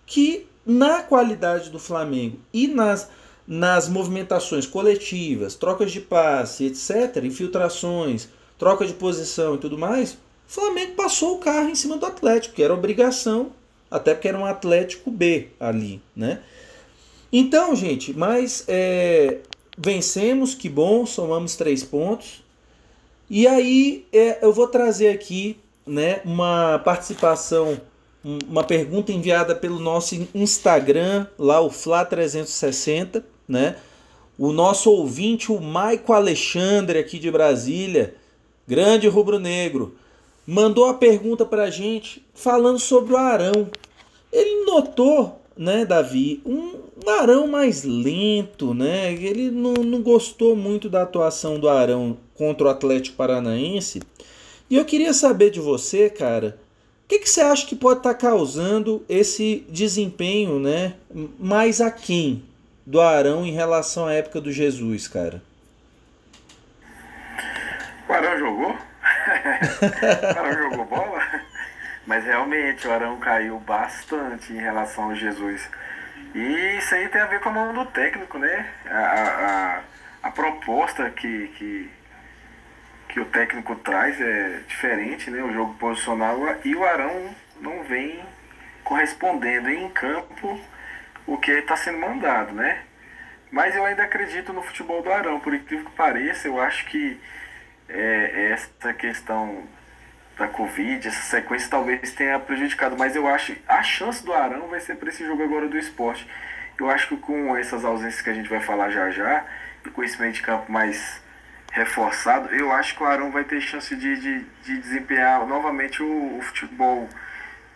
[0.06, 3.10] que, na qualidade do Flamengo e nas,
[3.48, 10.18] nas movimentações coletivas, trocas de passe, etc., infiltrações, troca de posição e tudo mais, o
[10.48, 13.52] Flamengo passou o carro em cima do Atlético, que era obrigação,
[13.90, 16.42] até porque era um Atlético B ali, né?
[17.32, 19.40] Então, gente, mas é,
[19.78, 22.44] vencemos, que bom, somamos três pontos.
[23.34, 27.80] E aí é, eu vou trazer aqui né, uma participação,
[28.22, 33.78] uma pergunta enviada pelo nosso Instagram, lá o Fla360, né?
[34.38, 38.16] O nosso ouvinte, o Maico Alexandre, aqui de Brasília,
[38.68, 39.96] grande rubro-negro,
[40.46, 43.70] mandou a pergunta para a gente falando sobre o Arão.
[44.30, 46.74] Ele notou, né, Davi, um
[47.08, 49.12] Arão mais lento, né?
[49.14, 54.02] Ele não, não gostou muito da atuação do Arão contra o Atlético Paranaense
[54.72, 56.58] e eu queria saber de você, cara,
[57.04, 60.94] o que, que você acha que pode estar tá causando esse desempenho né,
[61.38, 62.42] mais aquém
[62.86, 65.44] do Arão em relação à época do Jesus, cara?
[68.08, 68.70] O Arão jogou?
[68.72, 71.20] o Arão jogou bola?
[72.06, 75.70] Mas realmente o Arão caiu bastante em relação ao Jesus.
[76.34, 78.70] E isso aí tem a ver com a mão do técnico, né?
[78.90, 79.82] A,
[80.24, 81.92] a, a proposta que, que
[83.12, 85.44] que o técnico traz é diferente, né?
[85.44, 88.24] O jogo posicional e o Arão não vem
[88.84, 90.60] correspondendo em campo
[91.28, 92.84] o que está sendo mandado, né?
[93.52, 97.20] Mas eu ainda acredito no futebol do Arão, por incrível que pareça, eu acho que
[97.90, 99.68] é, essa questão
[100.42, 104.80] da Covid, essa sequência talvez tenha prejudicado, mas eu acho a chance do Arão vai
[104.80, 106.28] ser para esse jogo agora do esporte.
[106.80, 109.46] Eu acho que com essas ausências que a gente vai falar já já,
[109.86, 111.22] e com esse meio de campo mais
[111.72, 116.38] reforçado, eu acho que o Arão vai ter chance de, de, de desempenhar novamente o,
[116.38, 117.08] o, futebol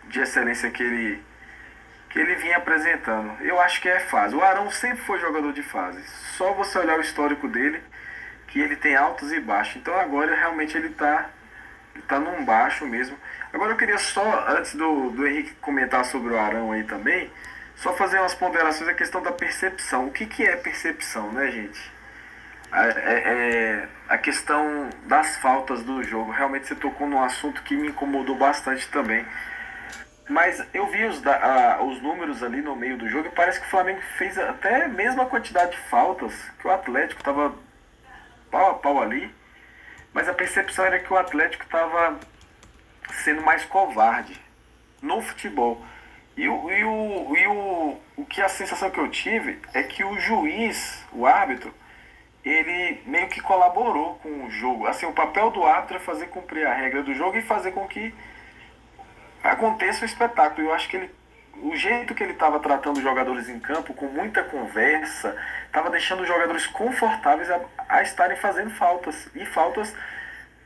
[0.08, 1.22] de excelência que ele,
[2.10, 3.32] que ele vinha apresentando.
[3.42, 4.34] Eu acho que é fase.
[4.34, 6.02] O Arão sempre foi jogador de fase.
[6.36, 7.80] Só você olhar o histórico dele,
[8.48, 9.76] que ele tem altos e baixos.
[9.76, 11.30] Então agora realmente ele está
[12.02, 13.16] tá num baixo mesmo.
[13.52, 17.30] Agora eu queria só, antes do, do Henrique comentar sobre o Arão aí também,
[17.76, 20.06] só fazer umas ponderações a questão da percepção.
[20.06, 21.96] O que, que é percepção, né, gente?
[22.72, 26.30] É, é, a questão das faltas do jogo.
[26.32, 29.24] Realmente você tocou num assunto que me incomodou bastante também.
[30.28, 33.66] Mas eu vi os, a, os números ali no meio do jogo e parece que
[33.66, 37.54] o Flamengo fez até a mesma quantidade de faltas que o Atlético estava
[38.50, 39.32] pau a pau ali.
[40.16, 42.18] Mas a percepção era que o Atlético estava
[43.22, 44.34] sendo mais covarde
[45.02, 45.84] no futebol.
[46.34, 50.02] E, o, e, o, e o, o que a sensação que eu tive é que
[50.02, 51.70] o juiz, o árbitro,
[52.42, 54.86] ele meio que colaborou com o jogo.
[54.86, 57.86] Assim, o papel do árbitro é fazer cumprir a regra do jogo e fazer com
[57.86, 58.14] que
[59.44, 60.66] aconteça o espetáculo.
[60.66, 61.10] Eu acho que ele,
[61.62, 66.22] o jeito que ele estava tratando os jogadores em campo, com muita conversa, estava deixando
[66.22, 69.28] os jogadores confortáveis a, a estarem fazendo faltas.
[69.34, 69.94] E faltas,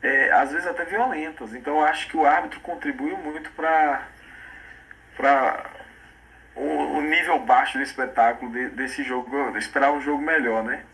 [0.02, 1.54] é, às vezes, até violentas.
[1.54, 4.06] Então, eu acho que o árbitro contribuiu muito para
[6.56, 10.84] o, o, nível baixo do espetáculo de, desse jogo, esperar um jogo melhor, né?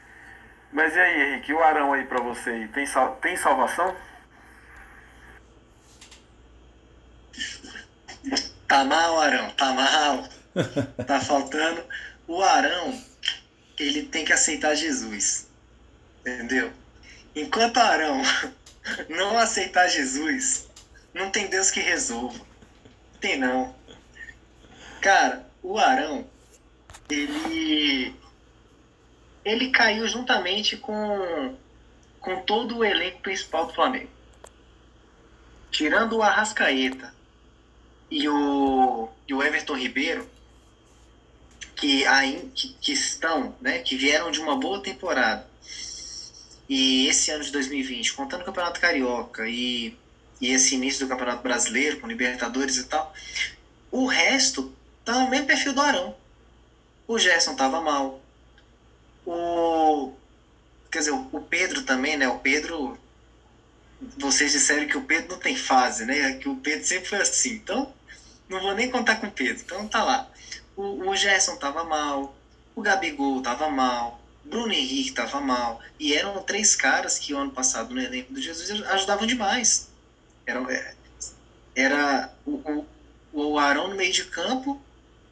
[0.72, 3.94] Mas e aí, Henrique, o Arão aí para você tem, sal, tem salvação?
[8.68, 10.28] Tá mal, Arão, tá mal.
[11.06, 11.84] tá faltando.
[12.26, 13.00] O Arão,
[13.78, 15.48] ele tem que aceitar Jesus.
[16.20, 16.72] Entendeu?
[17.34, 18.20] Enquanto Arão
[19.08, 20.68] não aceitar Jesus,
[21.14, 22.44] não tem Deus que resolva.
[23.20, 23.74] Tem não.
[25.00, 26.26] Cara, o Arão,
[27.08, 28.14] ele
[29.44, 31.56] ele caiu juntamente com
[32.20, 34.10] com todo o elenco principal do Flamengo.
[35.70, 37.15] Tirando o Arrascaeta
[38.10, 40.28] e o, e o Everton Ribeiro,
[41.74, 45.46] que, aí, que, que estão, né, que vieram de uma boa temporada,
[46.68, 49.96] e esse ano de 2020, contando o Campeonato Carioca e,
[50.40, 53.14] e esse início do Campeonato Brasileiro, com Libertadores e tal,
[53.90, 56.14] o resto tá no mesmo perfil do Arão.
[57.06, 58.20] O Gerson tava mal.
[59.24, 60.12] O.
[60.90, 62.28] Quer dizer, o Pedro também, né?
[62.28, 62.98] O Pedro.
[64.18, 66.34] Vocês disseram que o Pedro não tem fase, né?
[66.34, 67.54] Que o Pedro sempre foi assim.
[67.54, 67.92] Então,
[68.48, 69.62] não vou nem contar com o Pedro.
[69.62, 70.30] Então tá lá.
[70.76, 72.36] O, o Gerson tava mal.
[72.74, 74.20] O Gabigol tava mal.
[74.44, 75.80] Bruno Henrique tava mal.
[75.98, 79.88] E eram três caras que o ano passado no elenco do Jesus ajudavam demais.
[80.46, 80.94] Era,
[81.74, 82.86] era o, o,
[83.32, 84.80] o Arão no meio de campo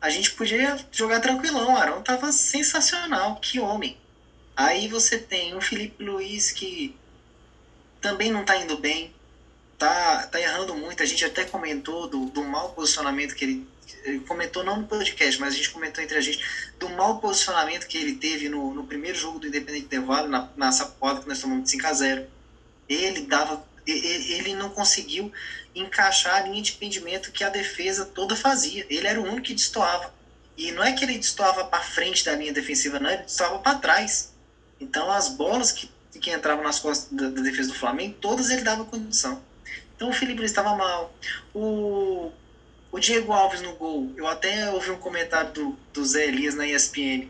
[0.04, 1.72] a gente podia jogar tranquilão.
[1.72, 3.96] O Arão tava sensacional, que homem.
[4.54, 6.94] Aí você tem o Felipe Luiz que
[8.04, 9.14] também não tá indo bem,
[9.78, 11.02] tá, tá errando muito.
[11.02, 13.66] A gente até comentou do, do mau posicionamento que ele,
[14.04, 16.44] ele, comentou, não no podcast, mas a gente comentou entre a gente,
[16.78, 20.50] do mau posicionamento que ele teve no, no primeiro jogo do Independente Del Vale, na,
[20.54, 22.26] na sapoda que nós tomamos de 5x0.
[22.86, 23.64] Ele dava.
[23.86, 25.32] Ele não conseguiu
[25.74, 28.86] encaixar a linha de pendimento que a defesa toda fazia.
[28.90, 30.12] Ele era o único que destoava.
[30.58, 33.78] E não é que ele destoava para frente da linha defensiva, não, ele destoava para
[33.78, 34.32] trás.
[34.78, 38.62] Então as bolas que, que entravam nas costas da, da, defesa do Flamengo, todas ele
[38.62, 39.40] dava condição.
[39.96, 41.14] Então o Felipe Luiz estava mal.
[41.54, 42.32] O,
[42.90, 46.66] o Diego Alves no gol, eu até ouvi um comentário do, do Zé Elias na
[46.66, 47.28] ESPN.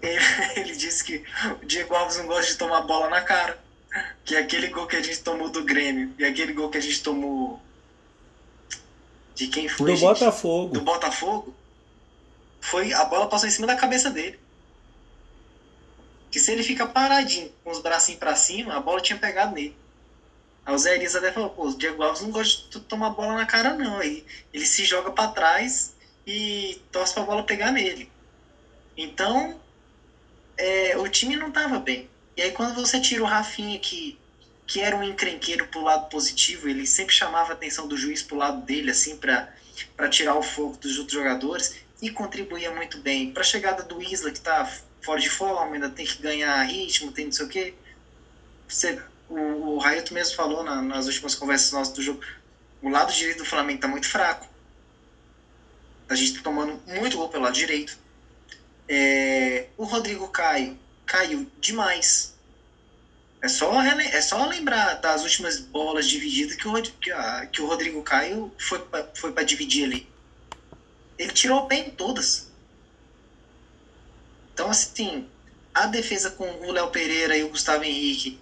[0.00, 0.20] Ele,
[0.56, 1.24] ele disse que
[1.62, 3.58] o Diego Alves não gosta de tomar bola na cara
[4.24, 6.82] que é aquele gol que a gente tomou do Grêmio e aquele gol que a
[6.82, 7.60] gente tomou
[9.34, 9.90] de quem foi?
[9.90, 10.08] Do gente?
[10.08, 10.74] Botafogo.
[10.74, 11.54] Do Botafogo.
[12.60, 14.38] Foi a bola passou em cima da cabeça dele.
[16.30, 19.76] Que se ele fica paradinho, com os bracinhos para cima, a bola tinha pegado nele.
[20.64, 23.34] Aí o Zé Elias até falou, pô, o Diego Alves não gosta de tomar bola
[23.34, 23.98] na cara não.
[23.98, 25.94] Aí ele se joga para trás
[26.26, 28.10] e torce pra bola pegar nele.
[28.94, 29.58] Então,
[30.58, 32.10] é, o time não tava bem.
[32.36, 34.18] E aí quando você tira o Rafinha, que,
[34.66, 38.36] que era um encrenqueiro pro lado positivo, ele sempre chamava a atenção do juiz pro
[38.36, 43.32] lado dele, assim, para tirar o foco dos outros jogadores, e contribuía muito bem.
[43.32, 44.70] Para a chegada do Isla, que tá
[45.08, 47.74] fora de forma, ainda tem que ganhar ritmo, tem não sei o quê.
[48.68, 52.20] Você, o, o Raioto mesmo falou na, nas últimas conversas nossas do jogo,
[52.82, 54.46] o lado direito do Flamengo tá muito fraco.
[56.10, 57.98] A gente tá tomando muito gol pelo lado direito.
[58.86, 62.34] É, o Rodrigo Caio caiu demais.
[63.40, 67.66] É só, é só lembrar das últimas bolas divididas que o, que, a, que o
[67.66, 70.06] Rodrigo Caio foi para foi dividir ali.
[71.16, 72.47] Ele tirou o pé em todas.
[74.58, 75.24] Então, assim,
[75.72, 78.40] a defesa com o Léo Pereira e o Gustavo Henrique,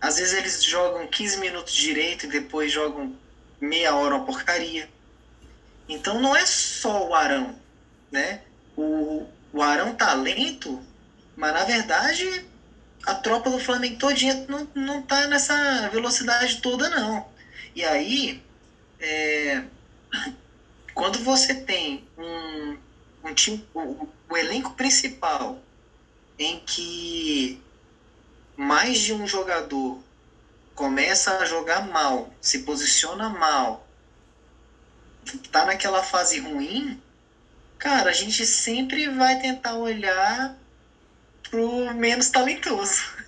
[0.00, 3.16] às vezes eles jogam 15 minutos direito e depois jogam
[3.60, 4.88] meia hora uma porcaria.
[5.88, 7.54] Então não é só o Arão,
[8.10, 8.40] né?
[8.76, 10.82] O, o Arão talento tá
[11.36, 12.44] mas na verdade,
[13.06, 17.24] a tropa do Flamengo todinha não, não tá nessa velocidade toda, não.
[17.72, 18.42] E aí,
[18.98, 19.62] é,
[20.92, 22.76] quando você tem um,
[23.22, 23.64] um time,
[24.28, 25.58] o elenco principal
[26.38, 27.62] em que
[28.56, 30.02] mais de um jogador
[30.74, 33.86] começa a jogar mal, se posiciona mal,
[35.50, 37.00] tá naquela fase ruim,
[37.78, 40.56] cara, a gente sempre vai tentar olhar
[41.50, 43.02] pro menos talentoso.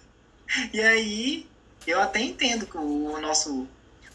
[0.72, 1.44] E aí,
[1.84, 3.68] eu até entendo que o nosso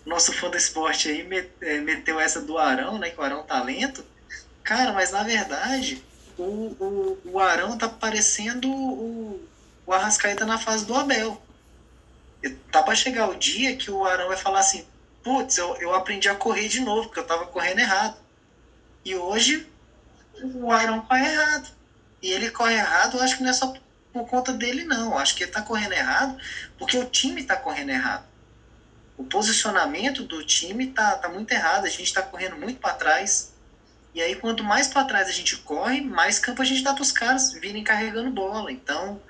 [0.06, 1.28] nosso fã do esporte aí
[1.62, 3.10] é, meteu essa do Arão, né?
[3.10, 4.04] Que o Arão é talento.
[4.64, 6.04] Cara, mas na verdade,
[6.38, 9.48] o, o, o Arão tá parecendo o,
[9.86, 11.42] o Arrascaeta na fase do Abel.
[12.72, 14.86] Tá para chegar o dia que o Arão vai falar assim:
[15.24, 18.18] putz, eu, eu aprendi a correr de novo, porque eu tava correndo errado.
[19.04, 19.68] E hoje
[20.44, 21.70] o Arão corre errado.
[22.22, 23.74] E ele corre errado, eu acho que não é só
[24.14, 25.12] por conta dele, não.
[25.12, 26.38] Eu acho que ele tá correndo errado
[26.78, 28.26] porque o time tá correndo errado.
[29.18, 31.86] O posicionamento do time tá, tá muito errado.
[31.86, 33.51] A gente tá correndo muito para trás.
[34.14, 37.02] E aí, quanto mais para trás a gente corre, mais campo a gente dá para
[37.02, 38.72] os caras virem carregando bola.
[38.72, 39.22] Então,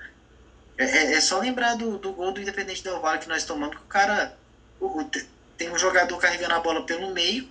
[0.76, 3.76] é, é, é só lembrar do, do gol do Independente Del Valle que nós tomamos,
[3.76, 4.36] que o cara.
[4.80, 5.10] O, o,
[5.56, 7.48] tem um jogador carregando a bola pelo meio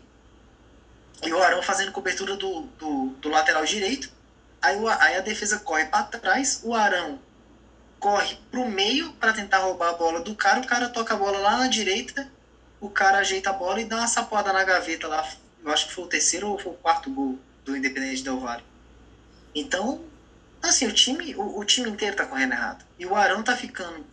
[1.24, 4.12] e o Arão fazendo cobertura do, do, do lateral direito.
[4.62, 7.20] Aí, o, aí a defesa corre para trás, o Arão
[8.00, 11.38] corre pro meio para tentar roubar a bola do cara, o cara toca a bola
[11.38, 12.28] lá na direita,
[12.82, 15.26] o cara ajeita a bola e dá uma sapoada na gaveta lá
[15.64, 18.64] eu acho que foi o terceiro ou foi o quarto gol do Independente Del Valle.
[19.54, 20.04] Então,
[20.62, 22.86] assim, o time, o, o time inteiro tá correndo errado.
[22.98, 24.06] E o Arão tá ficando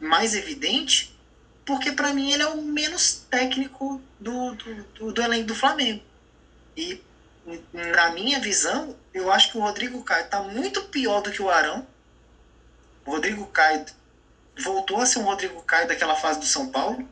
[0.00, 1.16] mais evidente
[1.64, 6.02] porque para mim ele é o menos técnico do, do, do, do, elenco do Flamengo.
[6.76, 7.02] E
[7.72, 11.50] na minha visão, eu acho que o Rodrigo Caio tá muito pior do que o
[11.50, 11.86] Arão.
[13.04, 13.84] O Rodrigo Caio
[14.58, 17.06] voltou a ser um Rodrigo Caio daquela fase do São Paulo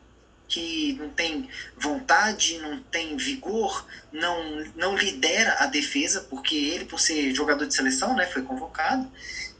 [0.47, 6.99] que não tem vontade, não tem vigor, não, não lidera a defesa, porque ele, por
[6.99, 9.11] ser jogador de seleção, né, foi convocado.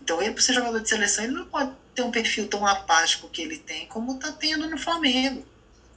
[0.01, 3.29] Então, ele, por ser jogador de seleção, ele não pode ter um perfil tão apático
[3.29, 5.45] que ele tem, como está tendo no Flamengo.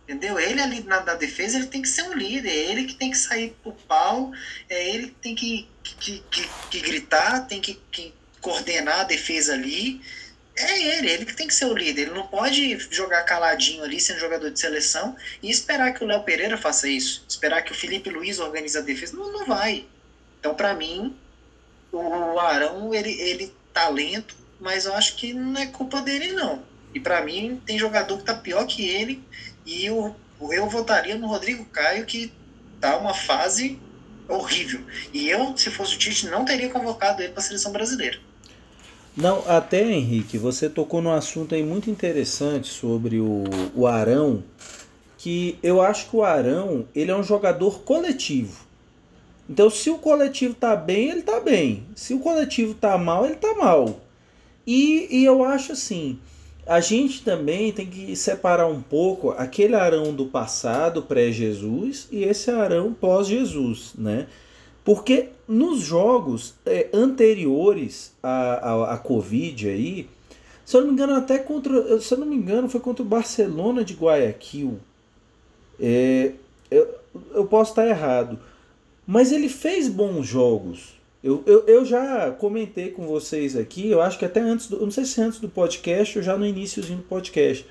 [0.03, 0.41] Entendeu?
[0.41, 3.13] Ele ali na, na, defesa, ele tem que ser um líder, é ele que tem
[3.13, 4.33] que sair pro pau,
[4.69, 9.53] é ele que tem que, que, que, que gritar, tem que, que coordenar a defesa
[9.53, 10.01] ali
[10.57, 12.03] é ele, ele que tem que ser o líder.
[12.03, 16.23] Ele não pode jogar caladinho ali, sendo jogador de seleção, e esperar que o Léo
[16.23, 17.25] Pereira faça isso.
[17.29, 19.17] Esperar que o Felipe Luiz organize a defesa.
[19.17, 19.87] Não, não vai.
[20.39, 21.17] Então, para mim,
[21.93, 23.91] o Arão, ele, ele tá
[24.61, 26.63] mas eu acho que não é culpa dele, não.
[26.95, 29.23] E para mim, tem jogador que tá pior que ele,
[29.65, 30.15] e eu,
[30.51, 32.33] eu votaria no Rodrigo Caio, que
[32.81, 33.79] tá uma fase
[34.29, 34.85] horrível.
[35.13, 38.19] E eu, se fosse o Tite, não teria convocado ele para a seleção brasileira.
[39.21, 44.43] Não, até Henrique, você tocou num assunto aí muito interessante sobre o, o Arão,
[45.19, 48.65] que eu acho que o Arão ele é um jogador coletivo.
[49.49, 51.85] Então, se o coletivo tá bem, ele tá bem.
[51.95, 54.01] Se o coletivo tá mal, ele tá mal.
[54.67, 56.19] E, e eu acho assim,
[56.67, 62.51] a gente também tem que separar um pouco aquele Arão do passado, pré-Jesus, e esse
[62.51, 64.29] Arão pós-Jesus, né?
[64.91, 70.09] Porque nos jogos é, anteriores à, à, à, Covid aí,
[70.65, 72.01] se eu não me engano, até contra.
[72.01, 74.81] Se eu não me engano, foi contra o Barcelona de Guayaquil.
[75.79, 76.33] É,
[76.69, 76.93] eu,
[77.33, 78.37] eu posso estar errado.
[79.07, 80.97] Mas ele fez bons jogos.
[81.23, 84.81] Eu, eu, eu já comentei com vocês aqui, eu acho que até antes do.
[84.81, 87.65] Não sei se antes do podcast ou já no iníciozinho do podcast.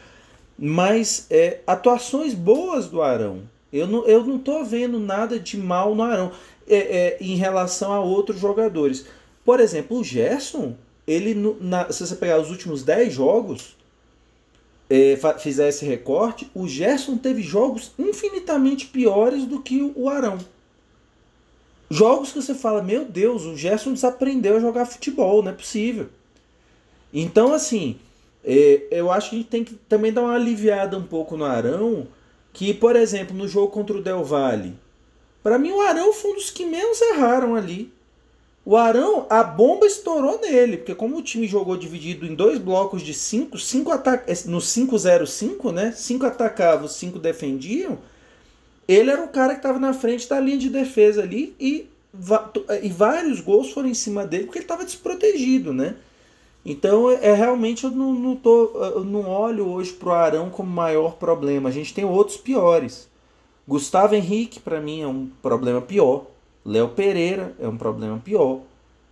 [0.58, 3.42] Mas é, atuações boas do Arão.
[3.72, 6.32] Eu não, eu não tô vendo nada de mal no Arão
[6.70, 9.06] é, é, em relação a outros jogadores.
[9.44, 10.76] Por exemplo, o Gerson,
[11.08, 13.76] ele, na, se você pegar os últimos 10 jogos,
[14.90, 20.40] é, fizer esse recorte, o Gerson teve jogos infinitamente piores do que o Arão.
[21.90, 26.08] Jogos que você fala, meu Deus, o Gerson desaprendeu a jogar futebol, não é possível.
[27.12, 27.98] Então, assim,
[28.44, 31.46] é, eu acho que a gente tem que também dar uma aliviada um pouco no
[31.46, 32.08] Arão,
[32.54, 34.74] que, por exemplo, no jogo contra o Del Valle,
[35.42, 37.92] para mim, o Arão foi um dos que menos erraram ali.
[38.66, 43.02] O Arão, a bomba estourou nele, porque como o time jogou dividido em dois blocos
[43.02, 45.92] de cinco, cinco ataca no 5-0-5, né?
[45.96, 47.98] Cinco atacavam, cinco defendiam.
[48.88, 51.90] Ele era o cara que estava na frente da linha de defesa ali e,
[52.84, 55.96] e vários gols foram em cima dele porque ele estava desprotegido, né?
[56.64, 60.70] Então, é, é realmente eu não, não, tô, eu não olho hoje pro Arão como
[60.70, 61.70] maior problema.
[61.70, 63.09] A gente tem outros piores.
[63.70, 66.26] Gustavo Henrique, para mim, é um problema pior.
[66.66, 68.62] Léo Pereira é um problema pior.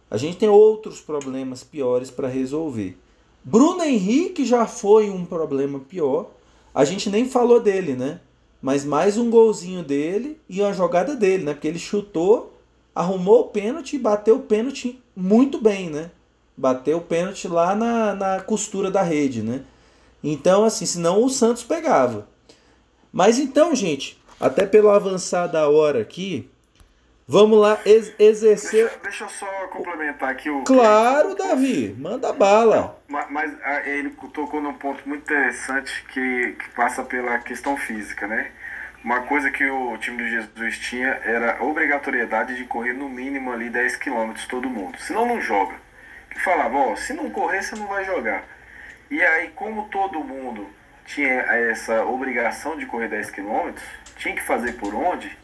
[0.09, 2.97] A gente tem outros problemas piores para resolver.
[3.43, 6.31] Bruno Henrique já foi um problema pior.
[6.73, 8.19] A gente nem falou dele, né?
[8.61, 11.53] mas mais um golzinho dele e uma jogada dele, né?
[11.53, 12.53] Porque ele chutou,
[12.93, 16.11] arrumou o pênalti e bateu o pênalti muito bem, né?
[16.55, 19.63] Bateu o pênalti lá na, na costura da rede, né?
[20.23, 22.27] Então, assim, senão o Santos pegava.
[23.13, 26.49] Mas então, gente, até pelo avançar da hora aqui,
[27.27, 28.85] vamos lá ex exercer.
[28.85, 30.63] Deixa, deixa, eu só complementar aqui o.
[30.63, 32.99] Claro, Davi, manda bala.
[33.07, 38.51] Mas ah, ele tocou num ponto muito interessante que, que passa pela questão física, né?
[39.03, 43.51] Uma coisa que o time do Jesus tinha era a obrigatoriedade de correr no mínimo
[43.53, 44.97] ali 10 km todo mundo.
[44.99, 45.75] Senão não joga.
[46.29, 48.43] Que falava, ó, se não correr, você não vai jogar.
[49.09, 50.67] E aí, como todo mundo
[51.05, 53.71] tinha essa obrigação de correr 10 km,
[54.17, 55.37] tinha que fazer por onde,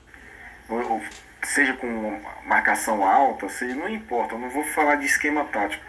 [1.43, 5.84] seja com marcação alta, seja, não importa, eu não vou falar de esquema tático.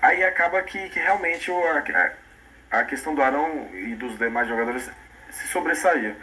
[0.00, 4.90] Aí acaba que, que realmente a, a questão do Arão e dos demais jogadores
[5.30, 6.16] se sobressaía.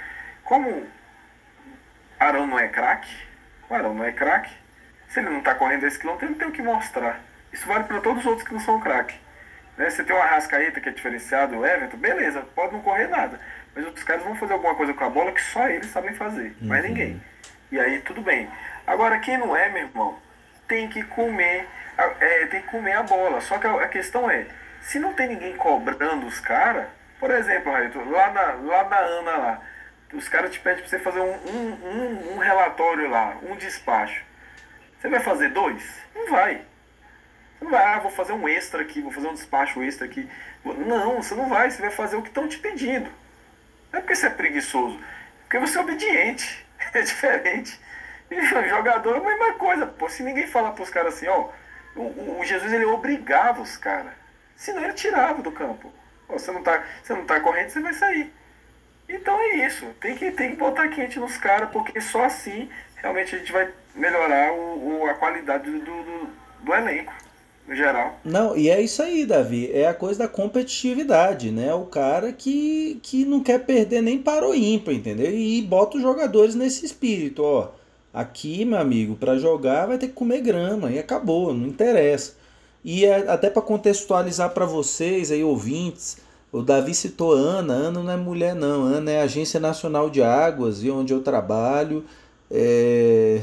[0.43, 0.88] Como
[2.20, 3.13] Arão não é craque,
[3.70, 4.51] o Arão não é craque,
[5.09, 7.20] se ele não está correndo 10 km, ele não tem o que mostrar.
[7.51, 9.18] Isso vale para todos os outros que não são craque.
[9.78, 9.89] Né?
[9.89, 13.39] Você tem o Arrascaeta que é diferenciado, o Everton, beleza, pode não correr nada.
[13.76, 16.55] Mas os caras vão fazer alguma coisa com a bola que só eles sabem fazer,
[16.61, 16.67] uhum.
[16.67, 17.21] mais ninguém.
[17.71, 18.49] E aí tudo bem.
[18.88, 20.17] Agora quem não é, meu irmão,
[20.67, 21.67] tem que comer,
[21.97, 23.41] é, tem que comer a bola.
[23.41, 24.45] Só que a, questão é,
[24.82, 26.88] se não tem ninguém cobrando os caras,
[27.19, 29.61] por exemplo, Raito, lá na, lá na Ana lá,
[30.13, 34.23] os caras te pedem pra você fazer um, um, um, um relatório lá, um despacho.
[34.99, 35.84] Você vai fazer dois?
[36.15, 36.61] Não vai.
[37.57, 40.30] Você não vai, ah, vou fazer um extra aqui, vou fazer um despacho extra aqui.
[40.63, 43.09] Não, você não vai, você vai fazer o que estão te pedindo.
[43.96, 46.66] Não é porque você é preguiçoso, é porque você é obediente.
[46.93, 47.80] É diferente.
[48.30, 49.88] E jogador é a mesma coisa.
[49.88, 51.50] Pô, se ninguém falar pros caras assim, ó,
[51.96, 54.14] o, o Jesus ele obrigava os caras.
[54.56, 55.91] Senão ele tirava do campo.
[56.28, 58.34] você não tá, você não tá correndo, você vai sair.
[59.10, 59.86] Então é isso.
[60.00, 63.70] Tem que, tem que botar quente nos caras, porque só assim realmente a gente vai
[63.93, 66.30] melhorar o, o a qualidade do, do,
[66.60, 67.14] do elenco
[67.68, 68.20] no geral.
[68.24, 69.72] Não, e é isso aí, Davi.
[69.74, 71.74] É a coisa da competitividade, né?
[71.74, 75.32] O cara que, que não quer perder nem para o ímpar, entendeu?
[75.32, 77.70] E bota os jogadores nesse espírito, ó.
[78.13, 82.34] Aqui, meu amigo, para jogar vai ter que comer grama e acabou, não interessa.
[82.84, 86.18] E é, até para contextualizar para vocês aí, ouvintes,
[86.51, 87.74] o Davi citou Ana.
[87.74, 88.84] Ana não é mulher, não.
[88.84, 92.05] Ana é Agência Nacional de Águas e onde eu trabalho.
[92.49, 93.41] É...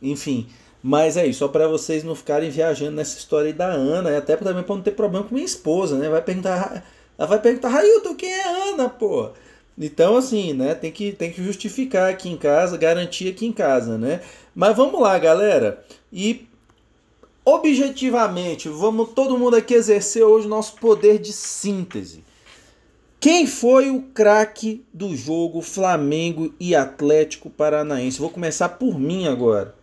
[0.00, 0.46] Enfim,
[0.82, 4.16] mas é isso, só para vocês não ficarem viajando nessa história aí da Ana, e
[4.16, 6.08] até também para não ter problema com minha esposa, né?
[6.08, 6.84] Vai perguntar,
[7.16, 9.30] ela vai perguntar, Railton, quem é Ana, pô?
[9.78, 10.74] Então, assim, né?
[10.74, 14.20] Tem que, tem que justificar aqui em casa, garantir aqui em casa, né?
[14.54, 15.84] Mas vamos lá, galera.
[16.12, 16.48] E
[17.44, 22.24] objetivamente, vamos todo mundo aqui exercer hoje o nosso poder de síntese.
[23.20, 28.18] Quem foi o craque do jogo Flamengo e Atlético Paranaense?
[28.18, 29.76] Vou começar por mim agora.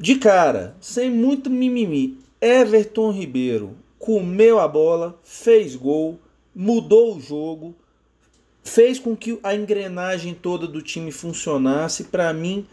[0.00, 6.18] De cara, sem muito mimimi, Everton Ribeiro comeu a bola, fez gol,
[6.54, 7.74] mudou o jogo,
[8.64, 12.04] fez com que a engrenagem toda do time funcionasse.
[12.04, 12.66] Para mim,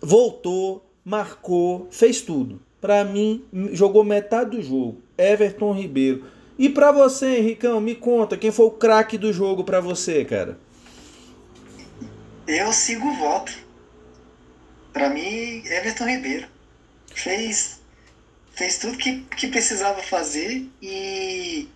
[0.00, 2.58] voltou, marcou, fez tudo.
[2.80, 5.02] Para mim, jogou metade do jogo.
[5.18, 6.24] Everton Ribeiro.
[6.58, 10.58] E para você, Henricão, me conta, quem foi o craque do jogo para você, cara?
[12.46, 13.52] Eu sigo o voto.
[14.90, 16.61] Para mim, Everton Ribeiro
[17.14, 17.80] fez,
[18.54, 21.68] fez tudo que, que precisava fazer e,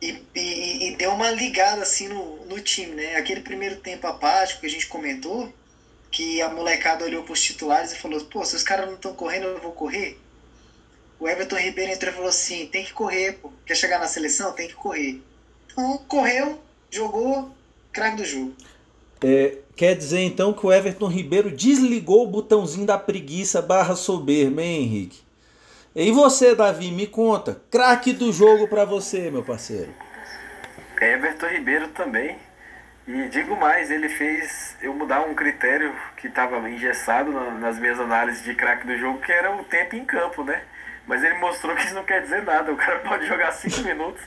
[0.00, 3.16] e, e, e, deu uma ligada assim no, no time, né?
[3.16, 5.52] Aquele primeiro tempo apático que a gente comentou,
[6.10, 9.14] que a molecada olhou para os titulares e falou: pô, se os caras não estão
[9.14, 10.18] correndo, eu vou correr.
[11.18, 13.52] O Everton Ribeiro entrou e falou assim: tem que correr, pô.
[13.64, 14.52] Quer chegar na seleção?
[14.52, 15.22] Tem que correr.
[15.66, 17.54] Então, correu, jogou,
[17.92, 18.54] craque do jogo.
[19.24, 24.62] É, quer dizer então que o Everton Ribeiro desligou o botãozinho da preguiça barra soberba,
[24.62, 25.22] hein, Henrique?
[25.94, 29.92] E você, Davi, me conta, craque do jogo para você, meu parceiro.
[31.00, 32.38] Everton Ribeiro também.
[33.06, 38.44] E digo mais, ele fez eu mudar um critério que estava engessado nas minhas análises
[38.44, 40.62] de craque do jogo, que era o tempo em campo, né?
[41.06, 42.72] Mas ele mostrou que isso não quer dizer nada.
[42.72, 44.22] O cara pode jogar 5 minutos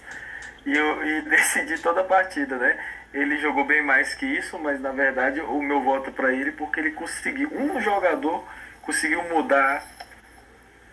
[0.66, 2.78] e, e decidir toda a partida, né?
[3.16, 6.82] Ele jogou bem mais que isso, mas na verdade o meu voto para ele porque
[6.82, 8.44] ele conseguiu, um jogador
[8.82, 9.84] conseguiu mudar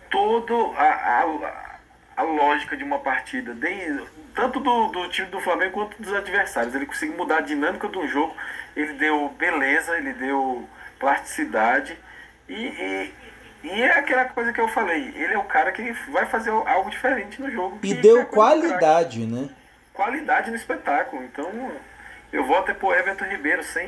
[0.09, 1.79] todo a, a,
[2.15, 3.53] a lógica de uma partida,
[4.33, 6.73] tanto do, do time do Flamengo quanto dos adversários.
[6.73, 8.33] Ele conseguiu mudar a dinâmica do jogo,
[8.73, 10.67] ele deu beleza, ele deu
[10.97, 11.97] plasticidade
[12.47, 13.13] e, e,
[13.63, 16.89] e é aquela coisa que eu falei, ele é o cara que vai fazer algo
[16.89, 17.79] diferente no jogo.
[17.83, 19.49] E deu é qualidade, né?
[19.93, 21.21] Qualidade no espetáculo.
[21.25, 21.51] Então
[22.33, 23.87] Eu voto é pro Everton Ribeiro, sem.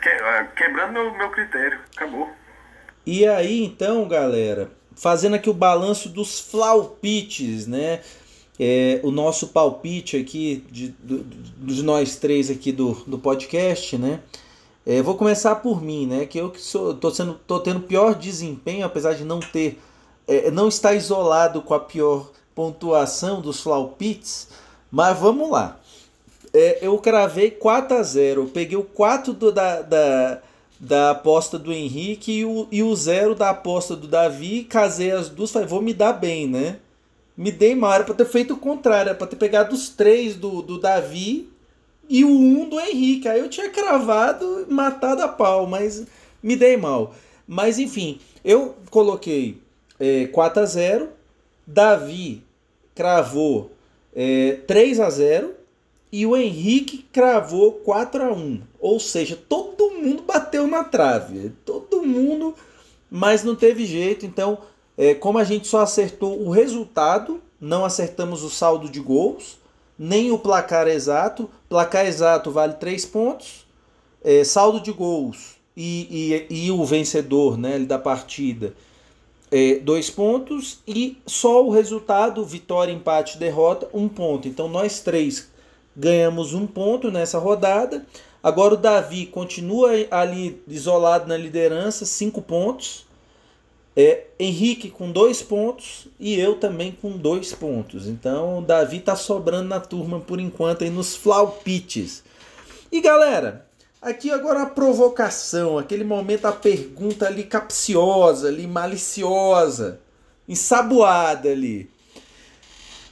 [0.00, 1.80] Que, quebrando meu, meu critério.
[1.96, 2.30] Acabou.
[3.04, 8.00] E aí, então, galera, fazendo aqui o balanço dos flaupites, né?
[8.60, 14.20] É, o nosso palpite aqui, de, de, de nós três aqui do, do podcast, né?
[14.86, 16.26] É, vou começar por mim, né?
[16.26, 19.80] Que eu que sou, tô, sendo, tô tendo pior desempenho, apesar de não ter,
[20.28, 24.48] é, não estar isolado com a pior pontuação dos flaupites,
[24.92, 25.79] mas vamos lá.
[26.52, 30.42] É, eu cravei 4 a 0 eu peguei o 4 do, da, da,
[30.80, 35.28] da aposta do Henrique e o, e o 0 da aposta do Davi, casei as
[35.28, 36.78] duas, falei, vou me dar bem, né?
[37.36, 40.34] Me dei mal, era pra ter feito o contrário, era pra ter pegado os três
[40.34, 41.48] do, do Davi
[42.08, 43.28] e o um do Henrique.
[43.28, 46.04] Aí eu tinha cravado, matado a pau, mas
[46.42, 47.14] me dei mal.
[47.46, 49.60] Mas enfim, eu coloquei
[49.98, 51.08] é, 4 a 0
[51.66, 52.42] Davi
[52.94, 53.70] cravou
[54.14, 55.59] é, 3 a 0
[56.12, 61.52] e o Henrique cravou 4 a 1 Ou seja, todo mundo bateu na trave.
[61.64, 62.54] Todo mundo,
[63.10, 64.26] mas não teve jeito.
[64.26, 64.58] Então,
[64.98, 69.58] é, como a gente só acertou o resultado, não acertamos o saldo de gols,
[69.98, 71.48] nem o placar exato.
[71.68, 73.66] Placar exato vale 3 pontos.
[74.22, 78.74] É, saldo de gols e, e, e o vencedor né, da partida,
[79.50, 80.80] é, dois pontos.
[80.86, 84.46] E só o resultado, vitória, empate, derrota, um ponto.
[84.46, 85.49] Então nós três
[85.96, 88.06] ganhamos um ponto nessa rodada.
[88.42, 93.06] Agora o Davi continua ali isolado na liderança, cinco pontos.
[93.96, 98.06] É, Henrique com dois pontos e eu também com dois pontos.
[98.06, 102.22] Então o Davi está sobrando na turma por enquanto aí nos flaupites.
[102.90, 103.66] E galera,
[104.00, 110.00] aqui agora a provocação, aquele momento a pergunta ali capciosa, ali maliciosa,
[110.48, 111.90] ensaboada ali.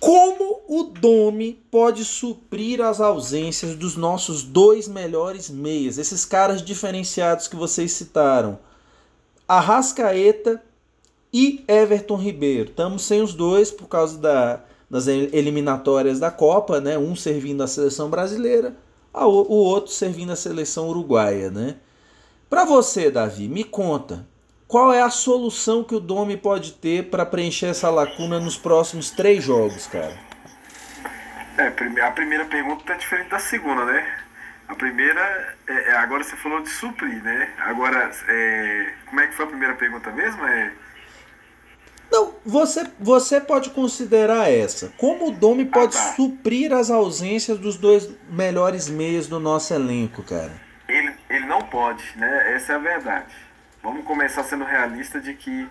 [0.00, 7.48] Como o Domi pode suprir as ausências dos nossos dois melhores meias, esses caras diferenciados
[7.48, 8.58] que vocês citaram?
[9.46, 10.62] Arrascaeta
[11.32, 12.70] e Everton Ribeiro.
[12.70, 16.96] Estamos sem os dois por causa da, das eliminatórias da Copa, né?
[16.96, 18.76] Um servindo a seleção brasileira,
[19.12, 21.76] o outro servindo a seleção uruguaia, né?
[22.48, 24.26] Para você, Davi, me conta,
[24.68, 29.10] qual é a solução que o Domi pode ter para preencher essa lacuna nos próximos
[29.10, 30.14] três jogos, cara?
[31.56, 31.68] É,
[32.02, 34.06] a primeira pergunta é diferente da segunda, né?
[34.68, 37.50] A primeira, é, é, agora você falou de suprir, né?
[37.60, 40.46] Agora, é, como é que foi a primeira pergunta mesmo?
[40.46, 40.70] É,
[42.12, 44.92] não, você, você pode considerar essa.
[44.96, 46.12] Como o Domi ah, pode ah, tá.
[46.12, 50.52] suprir as ausências dos dois melhores meios do nosso elenco, cara?
[50.86, 52.54] Ele, ele não pode, né?
[52.54, 53.47] Essa é a verdade.
[53.82, 55.68] Vamos começar sendo realista de que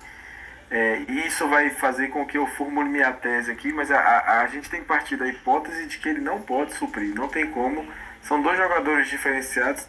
[0.70, 4.48] é, isso vai fazer com que eu formule minha tese aqui, mas a, a, a,
[4.48, 7.86] gente tem que partir da hipótese de que ele não pode suprir, não tem como.
[8.22, 9.88] São dois jogadores diferenciados,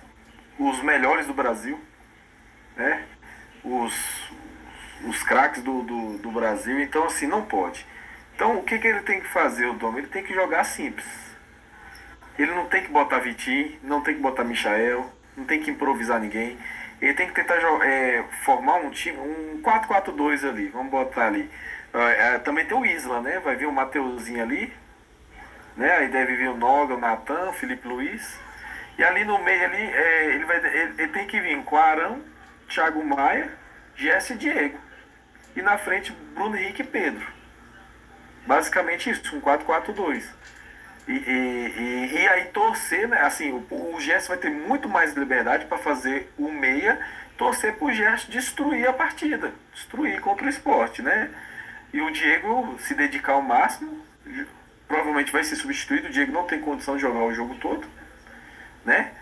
[0.58, 1.80] os melhores do Brasil,
[2.76, 3.04] né?
[3.64, 4.30] Os,
[5.04, 7.84] os craques do, do, do, Brasil, então assim, não pode.
[8.34, 9.98] Então o que, que ele tem que fazer, o Dom?
[9.98, 11.06] Ele tem que jogar simples.
[12.38, 16.20] Ele não tem que botar Vitinho, não tem que botar Michael, não tem que improvisar
[16.20, 16.56] ninguém.
[17.00, 21.50] Ele tem que tentar é, formar um time, um 4-4-2 ali, vamos botar ali.
[21.94, 23.38] É, também tem o Isla, né?
[23.40, 24.72] Vai vir o Mateuzinho ali,
[25.76, 25.90] né?
[25.96, 28.38] Aí deve vir o Noga, o Natan, Felipe Luiz.
[28.98, 32.20] E ali no meio ali, é, ele, vai, ele, ele, tem que vir com Arão,
[32.68, 33.48] Thiago Maia,
[33.94, 34.78] Jesse e Diego.
[35.54, 37.26] E na frente, Bruno Henrique e Pedro.
[38.44, 40.24] Basicamente isso, um 4-4-2.
[41.08, 43.22] E, e, e, e, aí torcer, né?
[43.22, 47.00] Assim, o, o Gerson vai ter muito mais liberdade para fazer o meia,
[47.38, 51.30] torcer para o Gerson destruir a partida, destruir contra o esporte, né?
[51.94, 54.04] E o Diego se dedicar ao máximo,
[54.86, 57.88] provavelmente vai ser substituído, o Diego não tem condição de jogar o jogo todo,
[58.84, 59.12] né?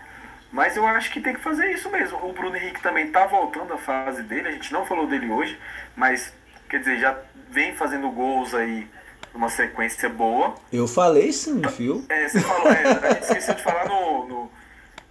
[0.51, 2.17] Mas eu acho que tem que fazer isso mesmo.
[2.25, 5.57] O Bruno Henrique também tá voltando à fase dele, a gente não falou dele hoje,
[5.95, 6.33] mas
[6.67, 7.17] quer dizer, já
[7.49, 8.89] vem fazendo gols aí
[9.37, 10.55] numa sequência boa.
[10.73, 12.03] Eu falei sim, viu?
[12.09, 14.51] É, você falou, é, a gente esqueceu de falar no, no.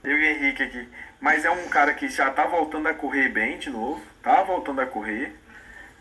[0.03, 0.89] Eu e Henrique aqui.
[1.21, 4.03] Mas é um cara que já tá voltando a correr bem de novo.
[4.23, 5.33] Tá voltando a correr.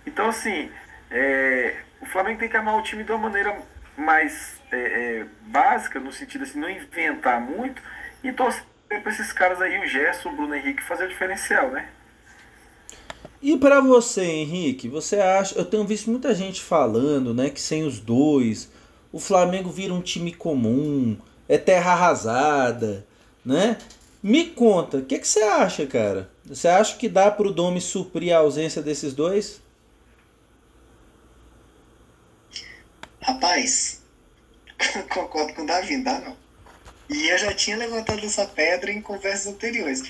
[0.05, 0.71] Então, assim,
[1.11, 3.55] é, o Flamengo tem que armar o time de uma maneira
[3.95, 7.81] mais é, é, básica, no sentido assim, não inventar muito
[8.23, 11.87] e torcer para esses caras aí, o Gerson, o Bruno Henrique, fazer o diferencial, né?
[13.41, 15.57] E para você, Henrique, você acha?
[15.57, 18.69] Eu tenho visto muita gente falando, né, que sem os dois
[19.15, 21.17] o Flamengo vira um time comum,
[21.47, 23.07] é terra arrasada,
[23.45, 23.77] né?
[24.21, 26.29] Me conta, o que, que você acha, cara?
[26.43, 29.61] Você acha que dá para o Domi suprir a ausência desses dois?
[33.21, 34.01] Rapaz,
[35.09, 36.35] concordo com o Davi, dá não.
[37.09, 40.03] E eu já tinha levantado essa pedra em conversas anteriores.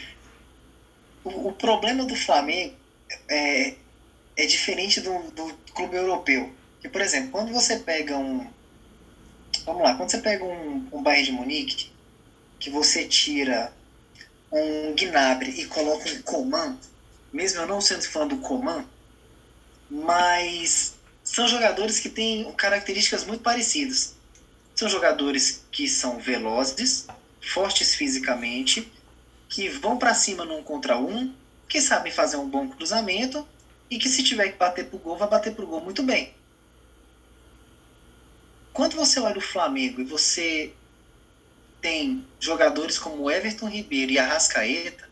[1.24, 2.74] O, o problema do Flamengo
[3.30, 3.76] é,
[4.36, 6.54] é diferente do, do clube europeu.
[6.82, 8.48] Que, por exemplo, quando você pega um.
[9.66, 11.92] Vamos lá, quando você pega um, um Bayern de Munique,
[12.60, 13.74] que você tira
[14.52, 16.78] um Gnabry e coloca um Coman,
[17.34, 18.86] mesmo eu não sendo fã do Coman,
[19.90, 24.16] mas são jogadores que têm características muito parecidas.
[24.76, 27.08] São jogadores que são velozes,
[27.42, 28.92] fortes fisicamente,
[29.50, 31.34] que vão para cima num contra um,
[31.68, 33.48] que sabem fazer um bom cruzamento
[33.90, 36.34] e que se tiver que bater pro gol, vai bater pro gol muito bem.
[38.74, 40.74] Quando você olha o Flamengo e você
[41.82, 45.10] tem jogadores como Everton Ribeiro e Arrascaeta,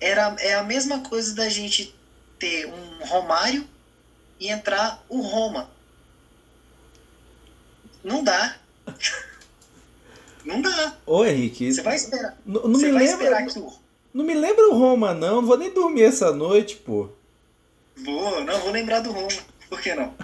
[0.00, 1.94] era, é a mesma coisa da gente
[2.38, 3.68] ter um Romário
[4.38, 5.70] e entrar o Roma.
[8.02, 8.56] Não dá.
[10.44, 10.96] Não dá.
[11.06, 11.72] Ô Henrique.
[11.72, 12.36] Você vai esperar.
[12.44, 13.46] Não, não me lembra.
[13.46, 13.72] Que o...
[14.12, 15.36] Não me lembra o Roma, não.
[15.36, 17.10] Não vou nem dormir essa noite, pô.
[17.96, 19.28] Vou, não, vou lembrar do Roma.
[19.68, 20.14] Por que não?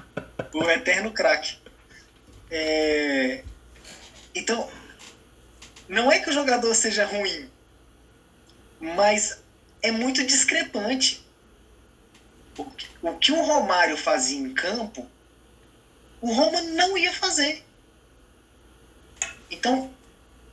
[0.52, 1.58] o eterno craque.
[2.50, 3.44] É...
[4.34, 4.68] Então,
[5.88, 7.48] não é que o jogador seja ruim,
[8.80, 9.42] mas
[9.82, 11.24] é muito discrepante.
[13.02, 15.06] O que o Romário fazia em campo,
[16.20, 17.62] o Roma não ia fazer.
[19.50, 19.90] Então,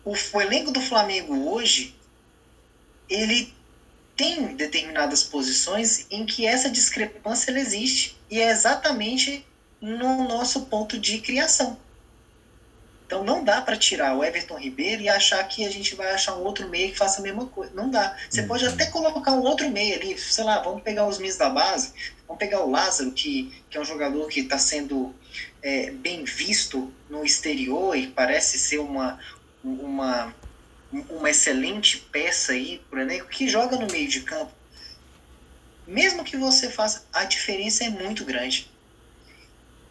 [0.05, 1.95] o, o elenco do Flamengo hoje,
[3.09, 3.53] ele
[4.15, 8.17] tem determinadas posições em que essa discrepância existe.
[8.29, 9.45] E é exatamente
[9.81, 11.77] no nosso ponto de criação.
[13.05, 16.35] Então não dá para tirar o Everton Ribeiro e achar que a gente vai achar
[16.35, 17.71] um outro meio que faça a mesma coisa.
[17.75, 18.17] Não dá.
[18.29, 18.47] Você uhum.
[18.47, 21.93] pode até colocar um outro meio ali, sei lá, vamos pegar os Miss da base,
[22.27, 25.13] vamos pegar o Lázaro, que, que é um jogador que está sendo
[25.61, 29.19] é, bem visto no exterior e parece ser uma,
[29.63, 30.35] uma,
[30.91, 34.51] uma excelente peça aí pro elenco, que joga no meio de campo.
[35.87, 38.69] Mesmo que você faça, a diferença é muito grande.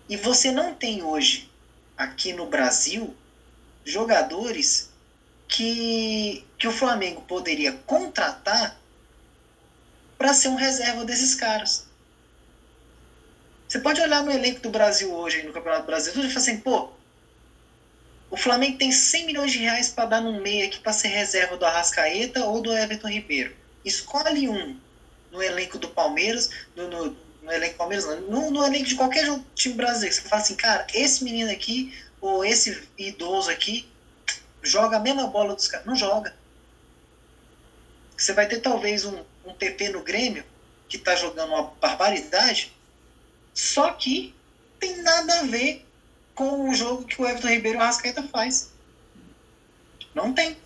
[0.09, 1.51] E você não tem hoje
[1.97, 3.14] aqui no Brasil
[3.85, 4.91] jogadores
[5.49, 8.79] que, que o Flamengo poderia contratar
[10.16, 11.87] para ser um reserva desses caras.
[13.68, 16.91] Você pode olhar no elenco do Brasil hoje, no Campeonato Brasileiro, e falar assim, pô,
[18.33, 21.55] o Flamengo tem 100 milhões de reais para dar no meio aqui para ser reserva
[21.55, 23.55] do Arrascaeta ou do Everton Ribeiro.
[23.85, 24.80] Escolhe um
[25.30, 29.26] no elenco do Palmeiras, no, no, no elenco Palmeiras, não, no, no elenco de qualquer
[29.55, 30.14] time brasileiro.
[30.14, 33.87] Você fala assim, cara, esse menino aqui, ou esse idoso aqui,
[34.62, 35.87] joga a mesma bola dos caras.
[35.87, 36.35] Não joga.
[38.16, 40.43] Você vai ter talvez um, um PP no Grêmio,
[40.89, 42.72] que tá jogando uma barbaridade,
[43.53, 44.35] só que
[44.80, 45.85] tem nada a ver
[46.35, 48.72] com o jogo que o Everton Ribeiro e o Rascaeta faz.
[50.14, 50.57] Não tem.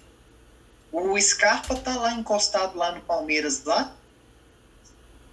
[0.92, 3.94] O Scarpa tá lá encostado lá no Palmeiras lá,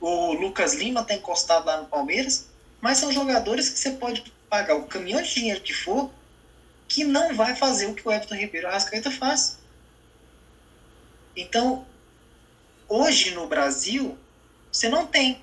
[0.03, 2.47] o Lucas Lima está encostado lá no Palmeiras,
[2.81, 6.11] mas são jogadores que você pode pagar o caminhão de dinheiro que for,
[6.89, 9.59] que não vai fazer o que o Everton Ribeiro Arrascaeta faz.
[11.33, 11.85] Então,
[12.89, 14.17] hoje no Brasil,
[14.69, 15.41] você não tem.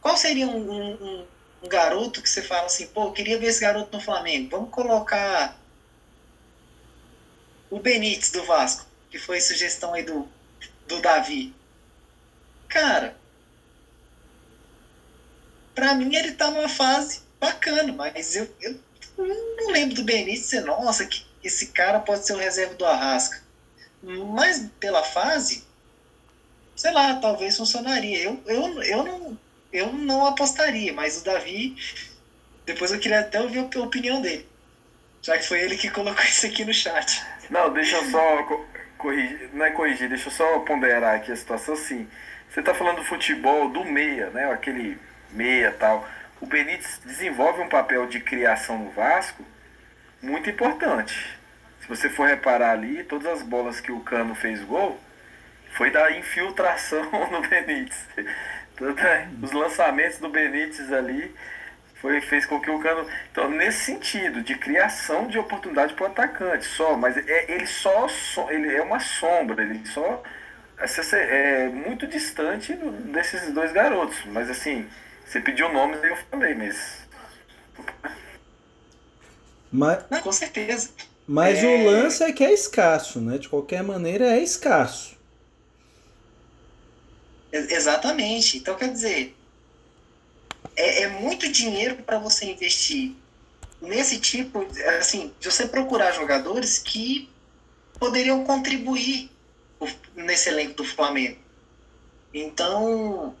[0.00, 1.26] Qual seria um, um,
[1.66, 4.50] um garoto que você fala assim, pô, eu queria ver esse garoto no Flamengo?
[4.50, 5.58] Vamos colocar
[7.68, 10.28] o Benítez do Vasco, que foi sugestão aí do,
[10.86, 11.52] do Davi.
[12.68, 13.16] Cara,
[15.74, 18.80] para mim ele tá numa fase bacana, mas eu, eu
[19.18, 23.42] não lembro do Benítez ser, nossa, que esse cara pode ser o reserva do Arrasca.
[24.02, 25.64] Mas pela fase,
[26.76, 28.22] sei lá, talvez funcionaria.
[28.22, 29.38] Eu, eu, eu, não,
[29.76, 31.76] eu não apostaria, mas o Davi,
[32.64, 34.48] depois eu queria até ouvir a opinião dele.
[35.22, 37.22] Já que foi ele que colocou isso aqui no chat.
[37.50, 38.66] Não, deixa eu só
[38.96, 42.08] corrigir, não é corrigir, deixa eu só ponderar aqui a situação assim.
[42.48, 44.50] Você está falando do futebol do meia, né?
[44.50, 44.98] Aquele
[45.30, 46.08] meia tal.
[46.40, 49.44] O Benítez desenvolve um papel de criação no Vasco
[50.22, 51.38] muito importante.
[51.80, 54.98] Se você for reparar ali, todas as bolas que o Cano fez gol
[55.72, 58.06] foi da infiltração no Benítez.
[59.42, 61.34] Os lançamentos do Benítez ali
[61.94, 63.06] foi, fez com que o Cano.
[63.30, 68.06] Então, nesse sentido, de criação de oportunidade para o atacante só, mas é, ele só,
[68.08, 70.22] só, ele é uma sombra, ele só
[70.78, 74.18] é, é muito distante desses dois garotos.
[74.26, 74.86] Mas assim,
[75.26, 77.06] você pediu nomes e eu falei, mas.
[79.72, 80.90] Mas, Não, com certeza.
[81.26, 81.66] Mas é...
[81.66, 83.38] o lance é que é escasso, né?
[83.38, 85.15] De qualquer maneira é escasso.
[87.56, 88.58] Exatamente.
[88.58, 89.36] Então quer dizer,
[90.76, 93.14] é, é muito dinheiro para você investir
[93.80, 94.66] nesse tipo,
[94.98, 97.28] assim, de você procurar jogadores que
[97.98, 99.30] poderiam contribuir
[100.14, 101.38] nesse elenco do Flamengo.
[102.32, 103.34] Então,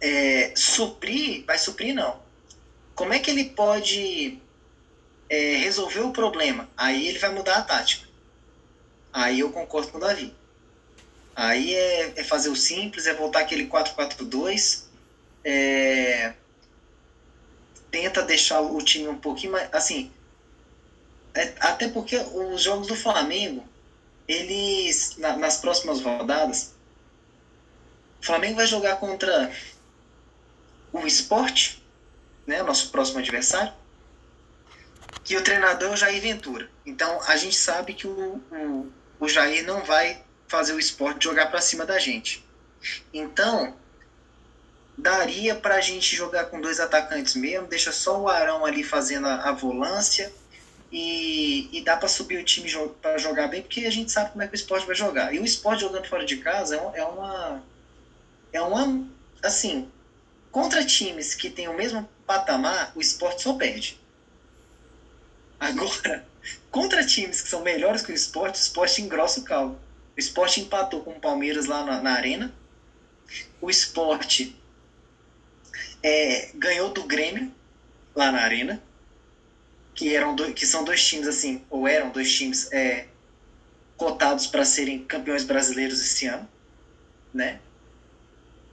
[0.00, 2.22] é, suprir, vai suprir não.
[2.94, 4.38] Como é que ele pode
[5.28, 6.68] é, resolver o problema?
[6.76, 8.08] Aí ele vai mudar a tática.
[9.12, 10.34] Aí eu concordo com o Davi.
[11.36, 14.84] Aí é, é fazer o simples, é voltar aquele 4-4-2.
[15.44, 16.34] É,
[17.90, 19.68] tenta deixar o time um pouquinho mais.
[19.72, 20.12] Assim,
[21.34, 23.64] é, até porque os jogos do Flamengo,
[24.26, 26.72] eles, na, nas próximas rodadas,
[28.22, 29.52] o Flamengo vai jogar contra
[30.92, 31.84] o esporte,
[32.46, 33.72] né, nosso próximo adversário,
[35.24, 36.70] que o treinador é o Jair Ventura.
[36.86, 41.46] Então a gente sabe que o, o, o Jair não vai fazer o esporte jogar
[41.46, 42.44] para cima da gente.
[43.12, 43.76] Então
[44.96, 49.26] daria para a gente jogar com dois atacantes mesmo, deixa só o Arão ali fazendo
[49.26, 50.32] a, a volância
[50.94, 52.70] e, e dá para subir o time
[53.02, 55.34] para jogar bem, porque a gente sabe como é que o esporte vai jogar.
[55.34, 57.62] E o esporte jogando fora de casa é, é uma.
[58.52, 59.04] É uma.
[59.42, 59.90] Assim,
[60.52, 64.00] contra times que têm o mesmo patamar, o esporte só perde.
[65.58, 66.24] Agora,
[66.70, 69.76] contra times que são melhores que o esporte, o esporte engrossa o caldo.
[70.16, 72.54] O esporte empatou com o Palmeiras lá na, na arena.
[73.60, 74.56] O esporte
[76.02, 77.52] é, ganhou do Grêmio
[78.14, 78.82] lá na arena
[79.94, 83.06] que eram do, que são dois times assim, ou eram dois times é,
[83.96, 86.48] cotados para serem campeões brasileiros esse ano,
[87.32, 87.60] né?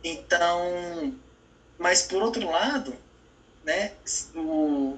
[0.03, 1.15] Então,
[1.77, 2.95] mas por outro lado,
[3.63, 3.93] né,
[4.33, 4.97] o,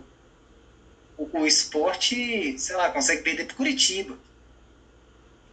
[1.18, 4.18] o, o esporte, sei lá, consegue perder para Curitiba.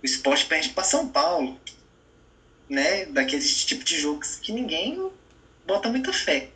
[0.03, 1.59] O esporte perde para São Paulo,
[2.69, 3.05] né?
[3.07, 5.11] Daqueles tipo de jogos que ninguém
[5.67, 6.49] bota muita fé.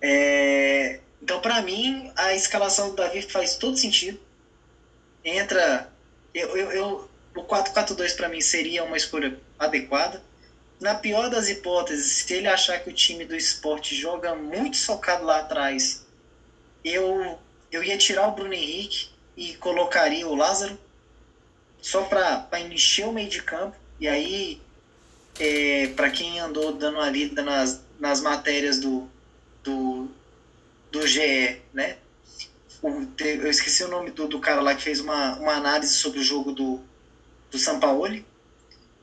[0.00, 4.20] É, então, para mim, a escalação do Davi faz todo sentido.
[5.24, 5.90] Entra.
[6.34, 10.22] Eu, eu, eu o 4-4-2 para mim seria uma escolha adequada.
[10.80, 15.24] Na pior das hipóteses, se ele achar que o time do esporte joga muito socado
[15.24, 16.06] lá atrás,
[16.84, 17.38] eu,
[17.70, 20.78] eu ia tirar o Bruno Henrique e colocaria o Lázaro
[21.86, 23.76] só para encher o meio de campo.
[24.00, 24.60] E aí,
[25.38, 29.08] é, para quem andou dando uma lida nas, nas matérias do,
[29.62, 30.08] do,
[30.90, 31.96] do GE, né?
[32.82, 36.24] eu esqueci o nome do, do cara lá que fez uma, uma análise sobre o
[36.24, 36.80] jogo do,
[37.52, 38.26] do Sampaoli.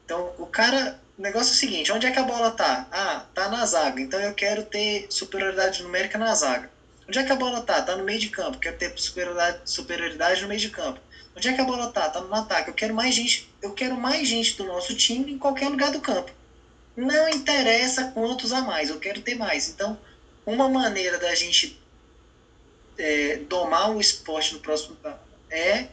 [0.03, 1.01] Então, o cara.
[1.17, 2.85] O negócio é o seguinte: onde é que a bola tá?
[2.91, 4.01] Ah, tá na zaga.
[4.01, 6.69] Então eu quero ter superioridade numérica na zaga.
[7.07, 7.81] Onde é que a bola tá?
[7.81, 8.57] Tá no meio de campo.
[8.57, 10.99] Quero ter superioridade, superioridade no meio de campo.
[11.35, 12.09] Onde é que a bola tá?
[12.09, 12.69] Tá no ataque.
[12.69, 13.49] Eu quero mais gente.
[13.61, 16.31] Eu quero mais gente do nosso time em qualquer lugar do campo.
[16.95, 18.89] Não interessa quantos a mais.
[18.89, 19.69] Eu quero ter mais.
[19.69, 19.97] Então,
[20.45, 21.81] uma maneira da gente
[22.97, 24.95] é, domar o esporte no próximo
[25.49, 25.87] é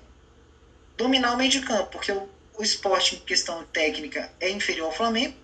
[0.96, 2.28] dominar o meio de campo, porque o,
[2.58, 5.34] o esporte em questão técnica é inferior ao Flamengo.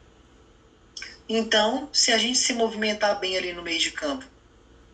[1.28, 4.24] Então, se a gente se movimentar bem ali no meio de campo,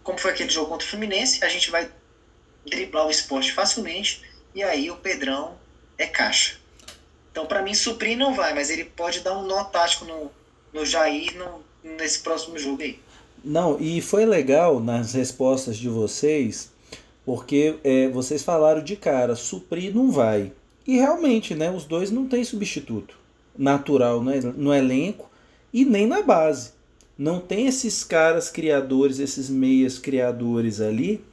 [0.03, 1.91] como foi aquele jogo contra o Fluminense, a gente vai
[2.65, 4.23] driblar o esporte facilmente
[4.55, 5.55] e aí o Pedrão
[5.97, 6.57] é caixa.
[7.31, 10.31] Então, para mim, suprir não vai, mas ele pode dar um nó tático no,
[10.73, 11.63] no Jair no,
[11.97, 12.99] nesse próximo jogo aí.
[13.45, 16.71] Não, e foi legal nas respostas de vocês,
[17.25, 20.53] porque é, vocês falaram de cara, suprir não vai.
[20.87, 23.23] E realmente, né, os dois não têm substituto
[23.57, 25.31] natural né, no elenco
[25.73, 26.73] e nem na base.
[27.17, 31.25] Não tem esses caras criadores, esses meias criadores ali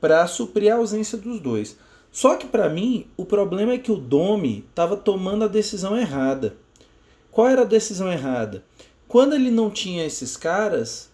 [0.00, 1.76] para suprir a ausência dos dois.
[2.18, 6.56] Só que para mim, o problema é que o Domi estava tomando a decisão errada.
[7.30, 8.64] Qual era a decisão errada?
[9.06, 11.12] Quando ele não tinha esses caras,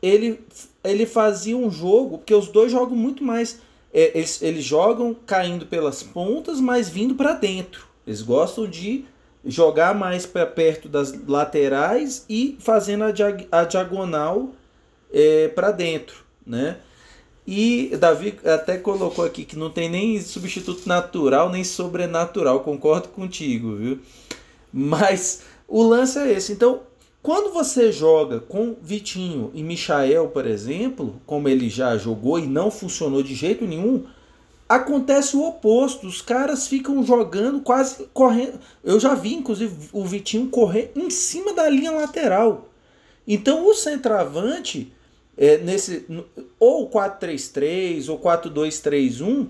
[0.00, 0.38] ele,
[0.84, 3.58] ele fazia um jogo, porque os dois jogam muito mais.
[3.92, 7.84] É, eles, eles jogam caindo pelas pontas, mas vindo para dentro.
[8.06, 9.04] Eles gostam de
[9.44, 13.08] jogar mais para perto das laterais e fazendo a,
[13.50, 14.52] a diagonal
[15.12, 16.76] é, para dentro, né?
[17.46, 23.76] E Davi até colocou aqui que não tem nem substituto natural nem sobrenatural, concordo contigo,
[23.76, 24.00] viu?
[24.72, 26.52] Mas o lance é esse.
[26.52, 26.80] Então,
[27.22, 32.70] quando você joga com Vitinho e Michael, por exemplo, como ele já jogou e não
[32.70, 34.04] funcionou de jeito nenhum,
[34.68, 36.06] acontece o oposto.
[36.06, 38.60] Os caras ficam jogando quase correndo.
[38.84, 42.68] Eu já vi, inclusive, o Vitinho correr em cima da linha lateral.
[43.26, 44.92] Então o centroavante,
[45.36, 46.06] é, nesse,
[46.58, 49.48] ou 4-3-3 ou 4-2-3-1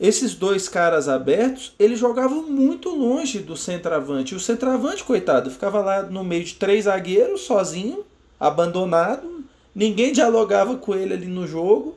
[0.00, 4.32] esses dois caras abertos, eles jogavam muito longe do centroavante.
[4.32, 8.04] E o centroavante, coitado, ficava lá no meio de três zagueiros, sozinho,
[8.38, 9.44] abandonado.
[9.74, 11.96] Ninguém dialogava com ele ali no jogo.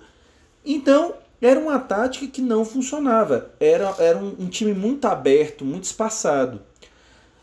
[0.65, 3.51] Então, era uma tática que não funcionava.
[3.59, 6.59] Era, era um, um time muito aberto, muito espaçado.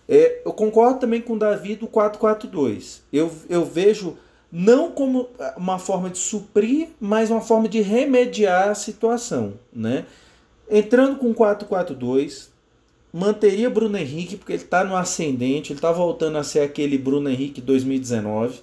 [0.09, 3.01] É, eu concordo também com o Davi do 4-4-2.
[3.13, 4.17] Eu, eu vejo
[4.51, 9.55] não como uma forma de suprir, mas uma forma de remediar a situação.
[9.73, 10.07] Né?
[10.71, 12.49] Entrando com 4-4-2,
[13.13, 17.29] manteria Bruno Henrique, porque ele está no ascendente, ele está voltando a ser aquele Bruno
[17.29, 18.61] Henrique 2019.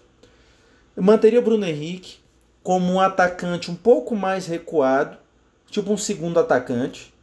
[0.95, 2.17] Eu manteria Bruno Henrique
[2.63, 5.17] como um atacante um pouco mais recuado,
[5.69, 7.13] tipo um segundo atacante.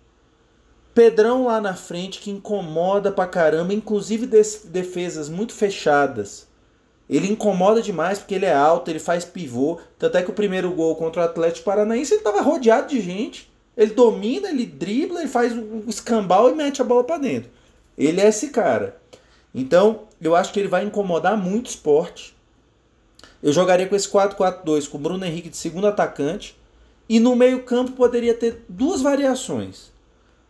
[0.94, 6.46] Pedrão lá na frente que incomoda pra caramba, inclusive defesas muito fechadas.
[7.12, 9.78] Ele incomoda demais porque ele é alto, ele faz pivô.
[9.98, 13.52] Tanto é que o primeiro gol contra o Atlético Paranaense ele tava rodeado de gente.
[13.76, 17.50] Ele domina, ele dribla, ele faz um escambau e mete a bola para dentro.
[17.98, 18.96] Ele é esse cara.
[19.54, 22.34] Então, eu acho que ele vai incomodar muito o esporte.
[23.42, 26.58] Eu jogaria com esse 4-4-2 com o Bruno Henrique de segundo atacante.
[27.10, 29.92] E no meio-campo poderia ter duas variações.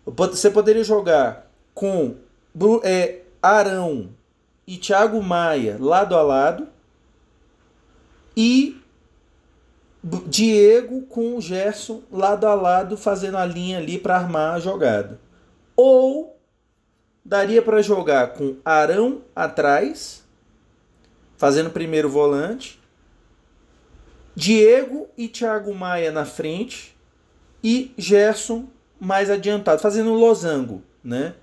[0.06, 2.14] Você poderia jogar com
[2.84, 4.10] é, Arão
[4.72, 6.66] e Thiago Maia lado a lado.
[8.34, 8.80] E
[10.26, 15.20] Diego com o Gerson lado a lado fazendo a linha ali para armar a jogada.
[15.76, 16.40] Ou
[17.22, 20.24] daria para jogar com Arão atrás,
[21.36, 22.80] fazendo primeiro volante,
[24.34, 26.96] Diego e Thiago Maia na frente
[27.62, 28.66] e Gerson
[28.98, 31.34] mais adiantado, fazendo um losango, né?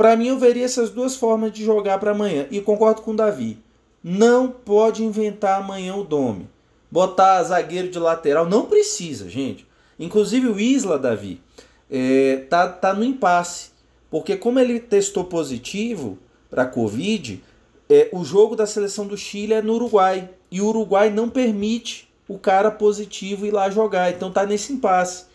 [0.00, 3.14] Para mim eu veria essas duas formas de jogar para amanhã e concordo com o
[3.14, 3.58] Davi.
[4.02, 6.48] Não pode inventar amanhã o Dome
[6.90, 8.48] botar zagueiro de lateral.
[8.48, 9.66] Não precisa, gente.
[9.98, 11.42] Inclusive o Isla, Davi,
[11.90, 13.72] é, tá, tá no impasse.
[14.10, 16.16] Porque como ele testou positivo
[16.48, 17.44] para Covid,
[17.86, 20.30] é, o jogo da seleção do Chile é no Uruguai.
[20.50, 24.10] E o Uruguai não permite o cara positivo ir lá jogar.
[24.10, 25.26] Então tá nesse impasse.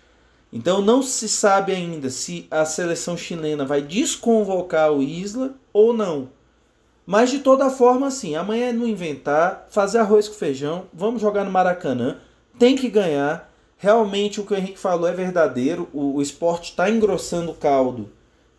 [0.56, 6.30] Então não se sabe ainda se a seleção chilena vai desconvocar o Isla ou não.
[7.06, 11.44] Mas de toda forma, assim, amanhã é não inventar, fazer arroz com feijão, vamos jogar
[11.44, 12.20] no Maracanã,
[12.58, 13.54] tem que ganhar.
[13.78, 18.10] Realmente o que o Henrique falou é verdadeiro, o, o esporte está engrossando o caldo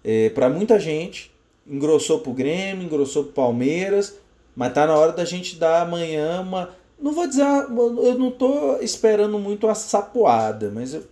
[0.04, 1.34] é, para muita gente.
[1.66, 4.18] Engrossou para o Grêmio, engrossou para o Palmeiras,
[4.54, 6.68] mas tá na hora da gente dar amanhã uma.
[7.00, 11.02] Não vou dizer, eu não estou esperando muito a sapoada, mas eu,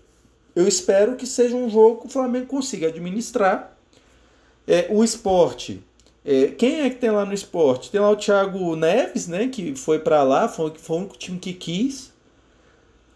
[0.54, 3.76] eu espero que seja um jogo que o Flamengo consiga administrar.
[4.66, 5.82] É, o esporte
[6.24, 7.90] é, quem é que tem lá no esporte?
[7.90, 9.48] Tem lá o Thiago Neves, né?
[9.48, 12.12] Que foi para lá, foi, foi time que quis.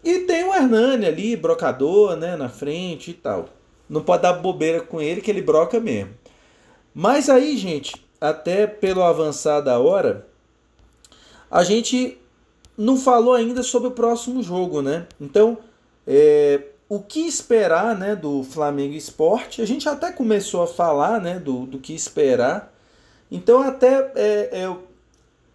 [0.03, 2.35] E tem o Hernani ali, brocador, né?
[2.35, 3.49] Na frente e tal.
[3.89, 6.13] Não pode dar bobeira com ele, que ele broca mesmo.
[6.93, 10.27] Mas aí, gente, até pelo avançar da hora,
[11.49, 12.17] a gente
[12.77, 15.07] não falou ainda sobre o próximo jogo, né?
[15.19, 15.57] Então,
[16.05, 19.61] é, o que esperar né, do Flamengo Esporte?
[19.61, 22.73] A gente até começou a falar né, do, do que esperar.
[23.29, 24.75] Então, até é, é,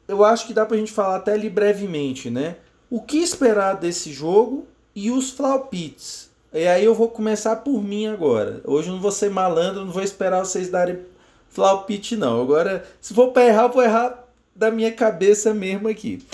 [0.07, 2.57] eu acho que dá pra gente falar até ali brevemente, né?
[2.89, 4.65] O que esperar desse jogo
[4.95, 6.31] e os flaupites.
[6.53, 8.61] E aí eu vou começar por mim agora.
[8.65, 11.01] Hoje eu não vou ser malandro, não vou esperar vocês darem
[11.49, 12.41] flaupite, não.
[12.41, 14.25] Agora, se for para errar, vou errar
[14.55, 16.25] da minha cabeça mesmo aqui.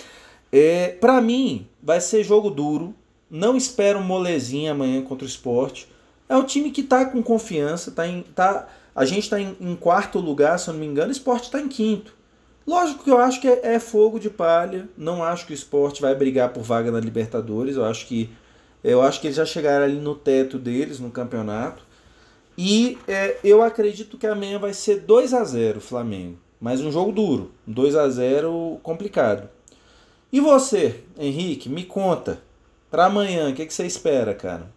[0.52, 2.94] É, para mim, vai ser jogo duro.
[3.30, 5.88] Não espero molezinha amanhã contra o esporte.
[6.28, 9.76] É um time que tá com confiança, tá, em, tá a gente está em, em,
[9.76, 12.14] quarto lugar, se eu não me engano, o esporte está em quinto.
[12.66, 14.88] Lógico que eu acho que é, é, fogo de palha.
[14.96, 17.76] Não acho que o esporte vai brigar por vaga na Libertadores.
[17.76, 18.30] Eu acho que
[18.82, 21.82] eu acho que eles já chegaram ali no teto deles no campeonato.
[22.56, 26.38] E é, eu acredito que amanhã vai ser 2 a 0 Flamengo.
[26.60, 27.52] Mas um jogo duro.
[27.66, 29.48] 2 a 0 complicado.
[30.32, 32.40] E você, Henrique, me conta.
[32.90, 34.68] Para amanhã, o que, que você espera, cara?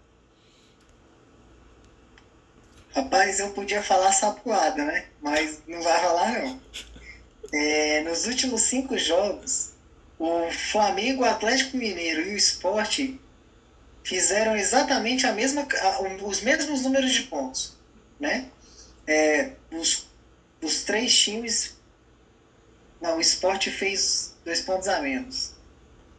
[2.93, 5.05] Rapaz, eu podia falar sapuada, né?
[5.20, 6.61] Mas não vai rolar, não.
[7.51, 9.72] É, nos últimos cinco jogos,
[10.20, 13.20] o Flamengo, o Atlético Mineiro e o Esporte
[14.03, 15.68] fizeram exatamente a mesma,
[16.24, 17.76] os mesmos números de pontos,
[18.20, 18.49] né?
[19.07, 20.07] É, os,
[20.61, 21.76] os três times,
[23.01, 25.53] não, o Esporte fez dois pontos a menos.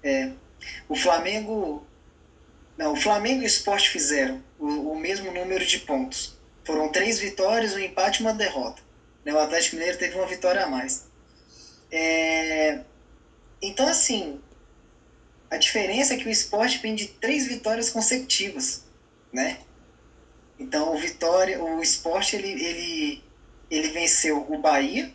[0.02, 0.32] É,
[0.88, 1.86] o Flamengo,
[2.76, 6.36] não, o Flamengo e o Esporte fizeram o, o mesmo número de pontos.
[6.64, 8.82] Foram três vitórias, um empate e uma derrota.
[9.24, 9.32] Né?
[9.32, 11.06] O Atlético Mineiro teve uma vitória a mais.
[11.90, 12.80] É...
[13.60, 14.40] Então, assim,
[15.50, 18.84] a diferença é que o esporte vem de três vitórias consecutivas,
[19.32, 19.58] né?
[20.58, 23.24] Então, o Vitória, o esporte, ele, ele,
[23.70, 25.12] ele venceu o Bahia,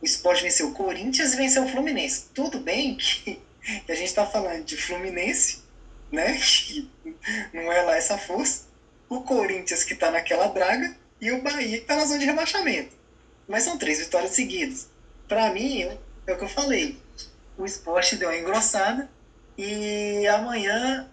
[0.00, 2.26] o esporte venceu o Corinthians e venceu o Fluminense.
[2.34, 3.40] Tudo bem que,
[3.84, 5.68] que a gente está falando de Fluminense
[6.10, 6.38] né?
[7.52, 8.66] não é lá essa força.
[9.08, 12.96] O Corinthians que está naquela draga e o Bahia que está na zona de rebaixamento.
[13.46, 14.90] Mas são três vitórias seguidas.
[15.26, 15.82] Para mim,
[16.26, 16.98] é o que eu falei.
[17.56, 19.10] O esporte deu uma engrossada
[19.56, 21.08] e amanhã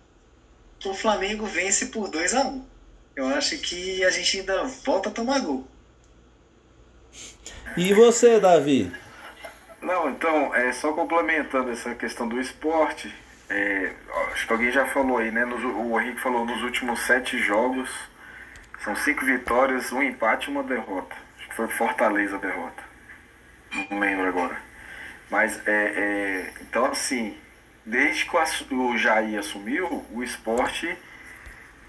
[0.83, 2.65] o Flamengo vence por 2 a 1 um.
[3.15, 5.65] Eu acho que a gente ainda volta a tomar gol.
[7.77, 8.91] E você, Davi?
[9.85, 13.13] Não, então, é, só complementando essa questão do esporte,
[13.47, 13.93] é,
[14.31, 15.45] acho que alguém já falou aí, né?
[15.45, 17.87] o Henrique falou nos últimos sete jogos,
[18.79, 21.15] são cinco vitórias, um empate e uma derrota.
[21.37, 22.83] Acho que foi Fortaleza a derrota.
[23.91, 24.57] Não lembro agora.
[25.29, 27.37] Mas é, é então assim,
[27.85, 30.97] desde que o Jair assumiu, o esporte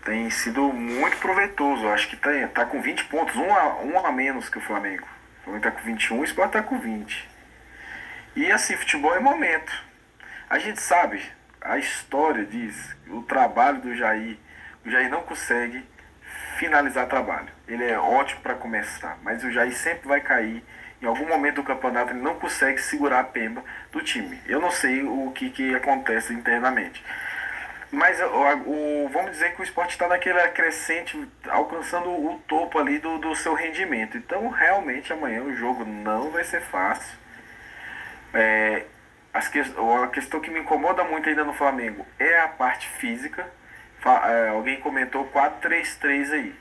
[0.05, 1.89] tem sido muito proveitoso.
[1.89, 5.09] Acho que tá, tá com 20 pontos, um a, um a menos que o Flamengo.
[5.41, 7.36] O Flamengo tá com 21, o esporte tá com 20.
[8.37, 9.73] E assim, futebol é momento.
[10.51, 11.23] A gente sabe,
[11.59, 14.37] a história diz, o trabalho do Jair,
[14.85, 15.83] o Jair não consegue
[16.59, 17.49] finalizar trabalho.
[17.67, 20.63] Ele é ótimo para começar, mas o Jair sempre vai cair.
[21.01, 24.39] Em algum momento do campeonato ele não consegue segurar a pemba do time.
[24.47, 27.03] Eu não sei o que, que acontece internamente.
[27.91, 28.27] Mas o,
[28.67, 33.35] o vamos dizer que o esporte está naquele crescente, alcançando o topo ali do, do
[33.35, 34.19] seu rendimento.
[34.19, 37.26] Então realmente amanhã o jogo não vai ser fácil.
[38.33, 38.85] É,
[39.33, 43.47] as que, a questão que me incomoda muito ainda no Flamengo é a parte física.
[44.05, 46.55] É, alguém comentou 4-3-3 aí.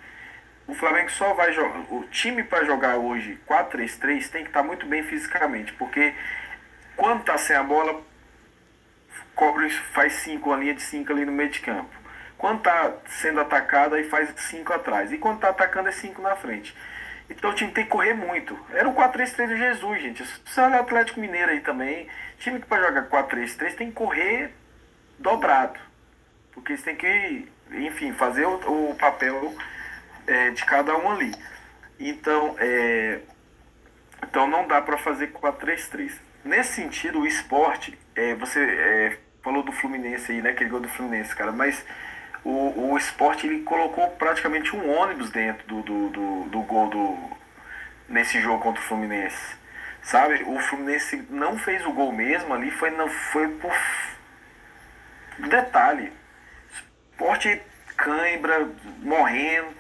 [0.67, 1.79] O Flamengo só vai jogar.
[1.91, 6.13] O time para jogar hoje 4-3-3 tem que estar tá muito bem fisicamente, porque
[6.95, 8.01] quando tá sem a bola,
[9.35, 11.93] cobre, faz 5, a linha de 5 ali no meio de campo.
[12.37, 15.11] Quando tá sendo atacado, aí faz 5 atrás.
[15.11, 16.75] E quando tá atacando, é 5 na frente.
[17.29, 18.57] Então o time tem que correr muito.
[18.71, 20.23] Era o 4-3-3 do Jesus, gente.
[20.23, 22.07] Você olha o Atlético Mineiro aí também.
[22.37, 24.53] Time que para jogar 4-3-3 tem que correr
[25.17, 25.79] dobrado.
[26.53, 29.55] Porque eles têm que, enfim, fazer o, o papel
[30.27, 31.33] é, de cada um ali.
[31.99, 33.19] Então, é,
[34.23, 36.13] então não dá para fazer 4-3-3.
[36.43, 40.51] Nesse sentido, o esporte, é, você é, falou do Fluminense aí, né?
[40.51, 41.83] Aquele gol do Fluminense, cara, mas
[42.45, 47.17] o, o esporte ele colocou praticamente um ônibus dentro do, do, do, do gol do,
[48.07, 49.57] nesse jogo contra o Fluminense.
[50.03, 50.43] Sabe?
[50.43, 53.75] O Fluminense não fez o gol mesmo ali, foi, não, foi por
[55.39, 56.13] detalhe.
[57.11, 57.59] Esporte
[57.97, 58.69] cãibra,
[59.01, 59.75] morrendo.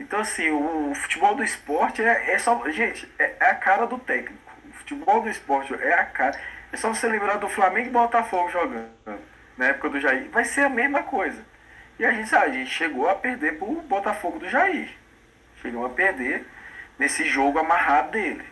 [0.00, 2.68] Então assim, o, o, futebol do esporte é, é só.
[2.70, 4.34] Gente, é, é, a cara do técnico.
[4.68, 6.40] O futebol do esporte é a cara.
[6.72, 8.90] É só você lembrar do Flamengo e Botafogo jogando.
[9.56, 10.28] Na época do Jair.
[10.30, 11.49] Vai ser a mesma coisa.
[12.00, 14.88] E a gente, a gente chegou a perder pro Botafogo do Jair.
[15.60, 16.46] Chegou a perder
[16.98, 18.42] nesse jogo amarrado dele.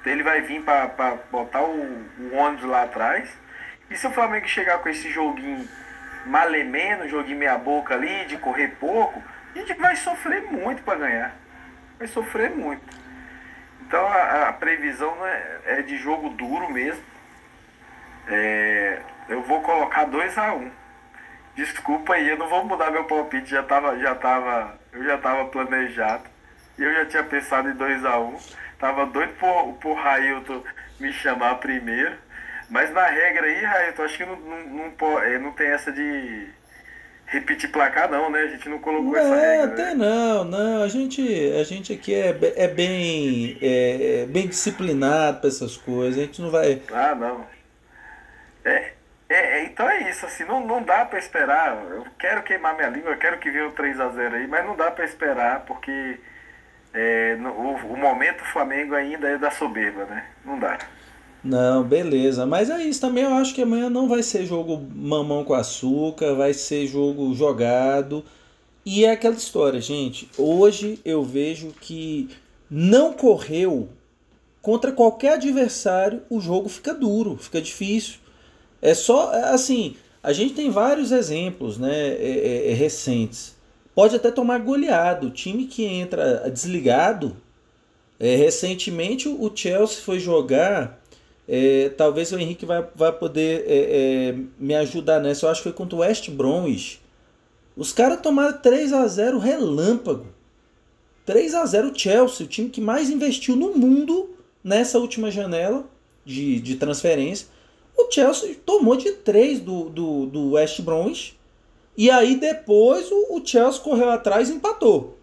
[0.00, 0.86] Então ele vai vir para
[1.30, 3.30] botar o, o, ônibus lá atrás.
[3.90, 5.68] E se o Flamengo chegar com esse joguinho
[6.24, 9.22] malemeno, joguinho meia boca ali, de correr pouco,
[9.54, 11.36] a gente vai sofrer muito para ganhar.
[11.98, 12.82] Vai sofrer muito.
[13.82, 17.04] Então a, a previsão é, é, de jogo duro mesmo.
[18.28, 20.81] É, eu vou colocar 2 a 1 um.
[21.54, 25.46] Desculpa aí, eu não vou mudar meu palpite, já tava, já tava, eu já tava
[25.46, 26.24] planejado.
[26.78, 28.36] E eu já tinha pensado em 2 a 1 um.
[28.78, 30.62] Tava doido por, por Railton
[30.98, 32.16] me chamar primeiro.
[32.70, 36.48] Mas na regra aí, Railton, acho que não, não, não, é, não tem essa de
[37.26, 38.40] repetir placar não, né?
[38.40, 39.66] A gente não colocou não, essa regra.
[39.66, 39.94] Não, tem né?
[39.94, 40.82] não, não.
[40.82, 46.18] A gente, a gente aqui é, é bem, é, bem disciplinado para essas coisas.
[46.18, 46.80] A gente não vai...
[46.90, 47.46] Ah, não.
[48.64, 48.92] É,
[49.32, 51.76] é, é, então é isso, assim, não, não dá para esperar.
[51.90, 54.64] Eu quero queimar minha língua, eu quero que venha o 3 a 0 aí, mas
[54.64, 56.18] não dá para esperar, porque
[56.92, 60.26] é, no, o, o momento Flamengo ainda é da soberba, né?
[60.44, 60.78] Não dá.
[61.42, 62.46] Não, beleza.
[62.46, 63.24] Mas é isso também.
[63.24, 68.24] Eu acho que amanhã não vai ser jogo mamão com açúcar, vai ser jogo jogado.
[68.84, 70.30] E é aquela história, gente.
[70.38, 72.30] Hoje eu vejo que
[72.70, 73.88] não correu
[74.60, 78.21] contra qualquer adversário, o jogo fica duro, fica difícil.
[78.82, 83.54] É só, é assim, a gente tem vários exemplos né, é, é, é, recentes.
[83.94, 85.30] Pode até tomar goleado.
[85.30, 87.36] Time que entra desligado.
[88.18, 91.00] É, recentemente o Chelsea foi jogar.
[91.48, 95.46] É, talvez o Henrique vai, vai poder me ajudar nessa.
[95.46, 97.00] Eu acho que foi contra o West Bromwich.
[97.76, 100.26] Os caras tomaram 3 a 0 relâmpago.
[101.24, 104.30] 3 a 0 Chelsea, o time que mais investiu no mundo
[104.62, 105.84] nessa última janela
[106.24, 107.46] de, de transferência.
[108.02, 111.38] O Chelsea tomou de 3 do, do, do West Bromwich.
[111.96, 115.18] E aí depois o, o Chelsea correu atrás e empatou.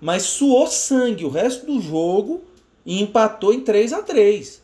[0.00, 2.42] Mas suou sangue o resto do jogo
[2.84, 4.62] e empatou em 3 a 3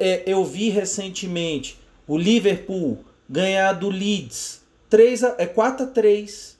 [0.00, 2.98] é, Eu vi recentemente o Liverpool
[3.28, 6.56] ganhar do Leeds 3 a, é 4 a 3.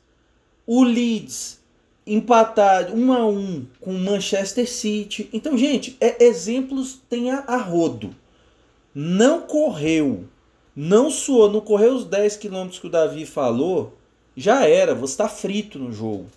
[0.66, 1.58] O Leeds
[2.06, 5.28] empatar 1 a 1 com o Manchester City.
[5.32, 8.14] Então, gente, é, exemplos tem a, a rodo.
[8.94, 10.28] Não correu,
[10.74, 13.96] não suou, não correu os 10 km que o Davi falou,
[14.36, 16.28] já era, você está frito no jogo.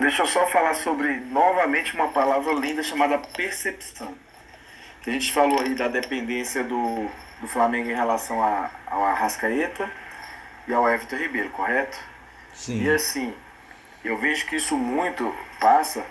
[0.00, 4.14] Deixa eu só falar sobre novamente uma palavra linda chamada percepção.
[5.04, 7.08] A gente falou aí da dependência do,
[7.40, 9.90] do Flamengo em relação a, ao Arrascaeta
[10.68, 11.98] e ao Everton Ribeiro, correto?
[12.54, 12.82] Sim.
[12.82, 13.32] E assim,
[14.04, 16.04] eu vejo que isso muito passa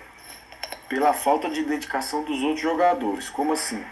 [0.88, 3.28] pela falta de dedicação dos outros jogadores.
[3.28, 3.84] Como assim?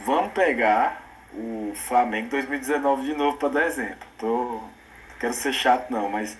[0.00, 1.00] Vamos pegar
[1.32, 4.06] o Flamengo 2019 de novo para dar exemplo.
[4.18, 4.60] Tô,
[5.18, 6.36] quero ser chato não, mas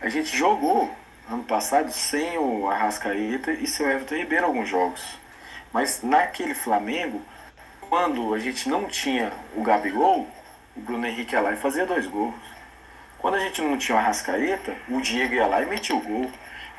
[0.00, 0.90] a gente jogou
[1.30, 5.18] ano passado sem o Arrascaeta e sem o Everton Ribeiro alguns jogos.
[5.72, 7.22] Mas naquele Flamengo,
[7.88, 10.28] quando a gente não tinha o Gabigol,
[10.76, 12.34] o Bruno Henrique ia lá e fazia dois gols.
[13.18, 16.30] Quando a gente não tinha o Arrascaeta, o Diego ia lá e metia o gol.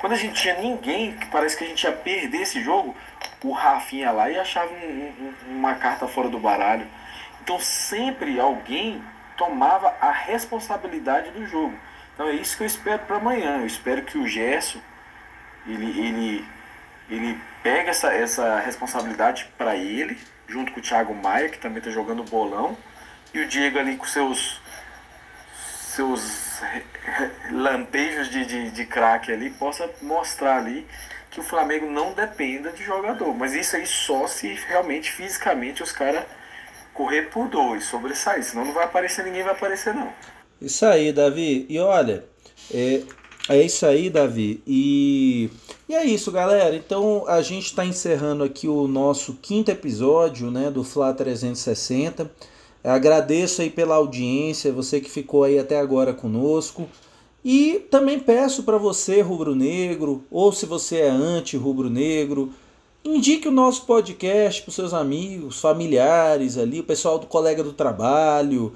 [0.03, 2.93] Quando a gente tinha ninguém, que parece que a gente ia perder esse jogo,
[3.41, 6.85] o Rafinha lá e achava um, um, uma carta fora do baralho.
[7.41, 9.01] Então sempre alguém
[9.37, 11.73] tomava a responsabilidade do jogo.
[12.13, 13.59] Então é isso que eu espero para amanhã.
[13.59, 14.81] Eu espero que o Gerson
[15.65, 16.45] ele, ele,
[17.09, 21.89] ele pega essa, essa responsabilidade para ele, junto com o Thiago Maia, que também está
[21.89, 22.77] jogando bolão,
[23.33, 24.61] e o Diego ali com seus
[25.55, 26.61] seus
[27.51, 30.85] lampejos de, de, de craque ali, possa mostrar ali
[31.29, 33.33] que o Flamengo não dependa de jogador.
[33.33, 36.23] Mas isso aí só se realmente fisicamente os caras
[36.93, 38.43] correr por dois, sobressair.
[38.43, 40.11] Senão não vai aparecer ninguém, vai aparecer não.
[40.61, 41.65] Isso aí, Davi.
[41.67, 42.23] E olha,
[42.73, 43.01] é,
[43.49, 44.61] é isso aí, Davi.
[44.65, 45.49] E,
[45.89, 46.75] e é isso, galera.
[46.75, 52.29] Então a gente está encerrando aqui o nosso quinto episódio né, do Fla 360.
[52.83, 56.89] Agradeço aí pela audiência, você que ficou aí até agora conosco.
[57.43, 62.51] E também peço para você, rubro-negro, ou se você é anti-rubro-negro,
[63.03, 68.73] indique o nosso podcast para seus amigos, familiares ali, o pessoal do colega do trabalho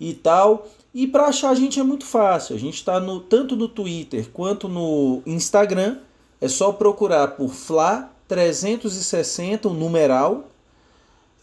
[0.00, 0.66] e tal.
[0.92, 2.56] E para achar a gente é muito fácil.
[2.56, 5.98] A gente está no, tanto no Twitter quanto no Instagram.
[6.40, 10.48] É só procurar por Fla 360, o numeral.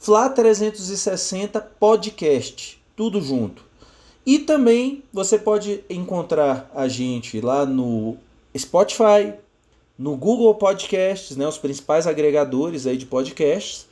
[0.05, 2.79] Fla 360 Podcast.
[2.95, 3.63] Tudo junto.
[4.23, 8.15] E também você pode encontrar a gente lá no
[8.55, 9.33] Spotify,
[9.97, 13.87] no Google Podcasts, né, os principais agregadores aí de podcasts.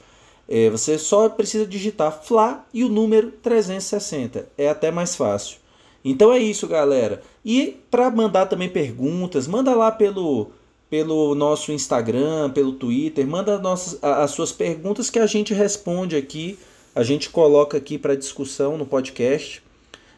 [0.47, 4.49] É, você só precisa digitar Fla e o número 360.
[4.55, 5.57] É até mais fácil.
[6.05, 7.24] Então é isso, galera.
[7.43, 10.51] E para mandar também perguntas, manda lá pelo,
[10.90, 16.58] pelo nosso Instagram, pelo Twitter, manda nossas, as suas perguntas que a gente responde aqui,
[16.96, 19.64] a gente coloca aqui para discussão no podcast.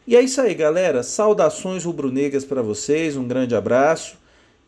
[0.06, 1.02] E é isso aí, galera.
[1.02, 4.16] Saudações rubro-negras para vocês, um grande abraço.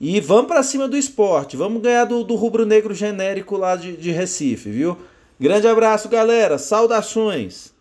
[0.01, 4.11] E vamos para cima do esporte, vamos ganhar do, do rubro-negro genérico lá de, de
[4.11, 4.97] Recife, viu?
[5.39, 6.57] Grande abraço, galera.
[6.57, 7.73] Saudações.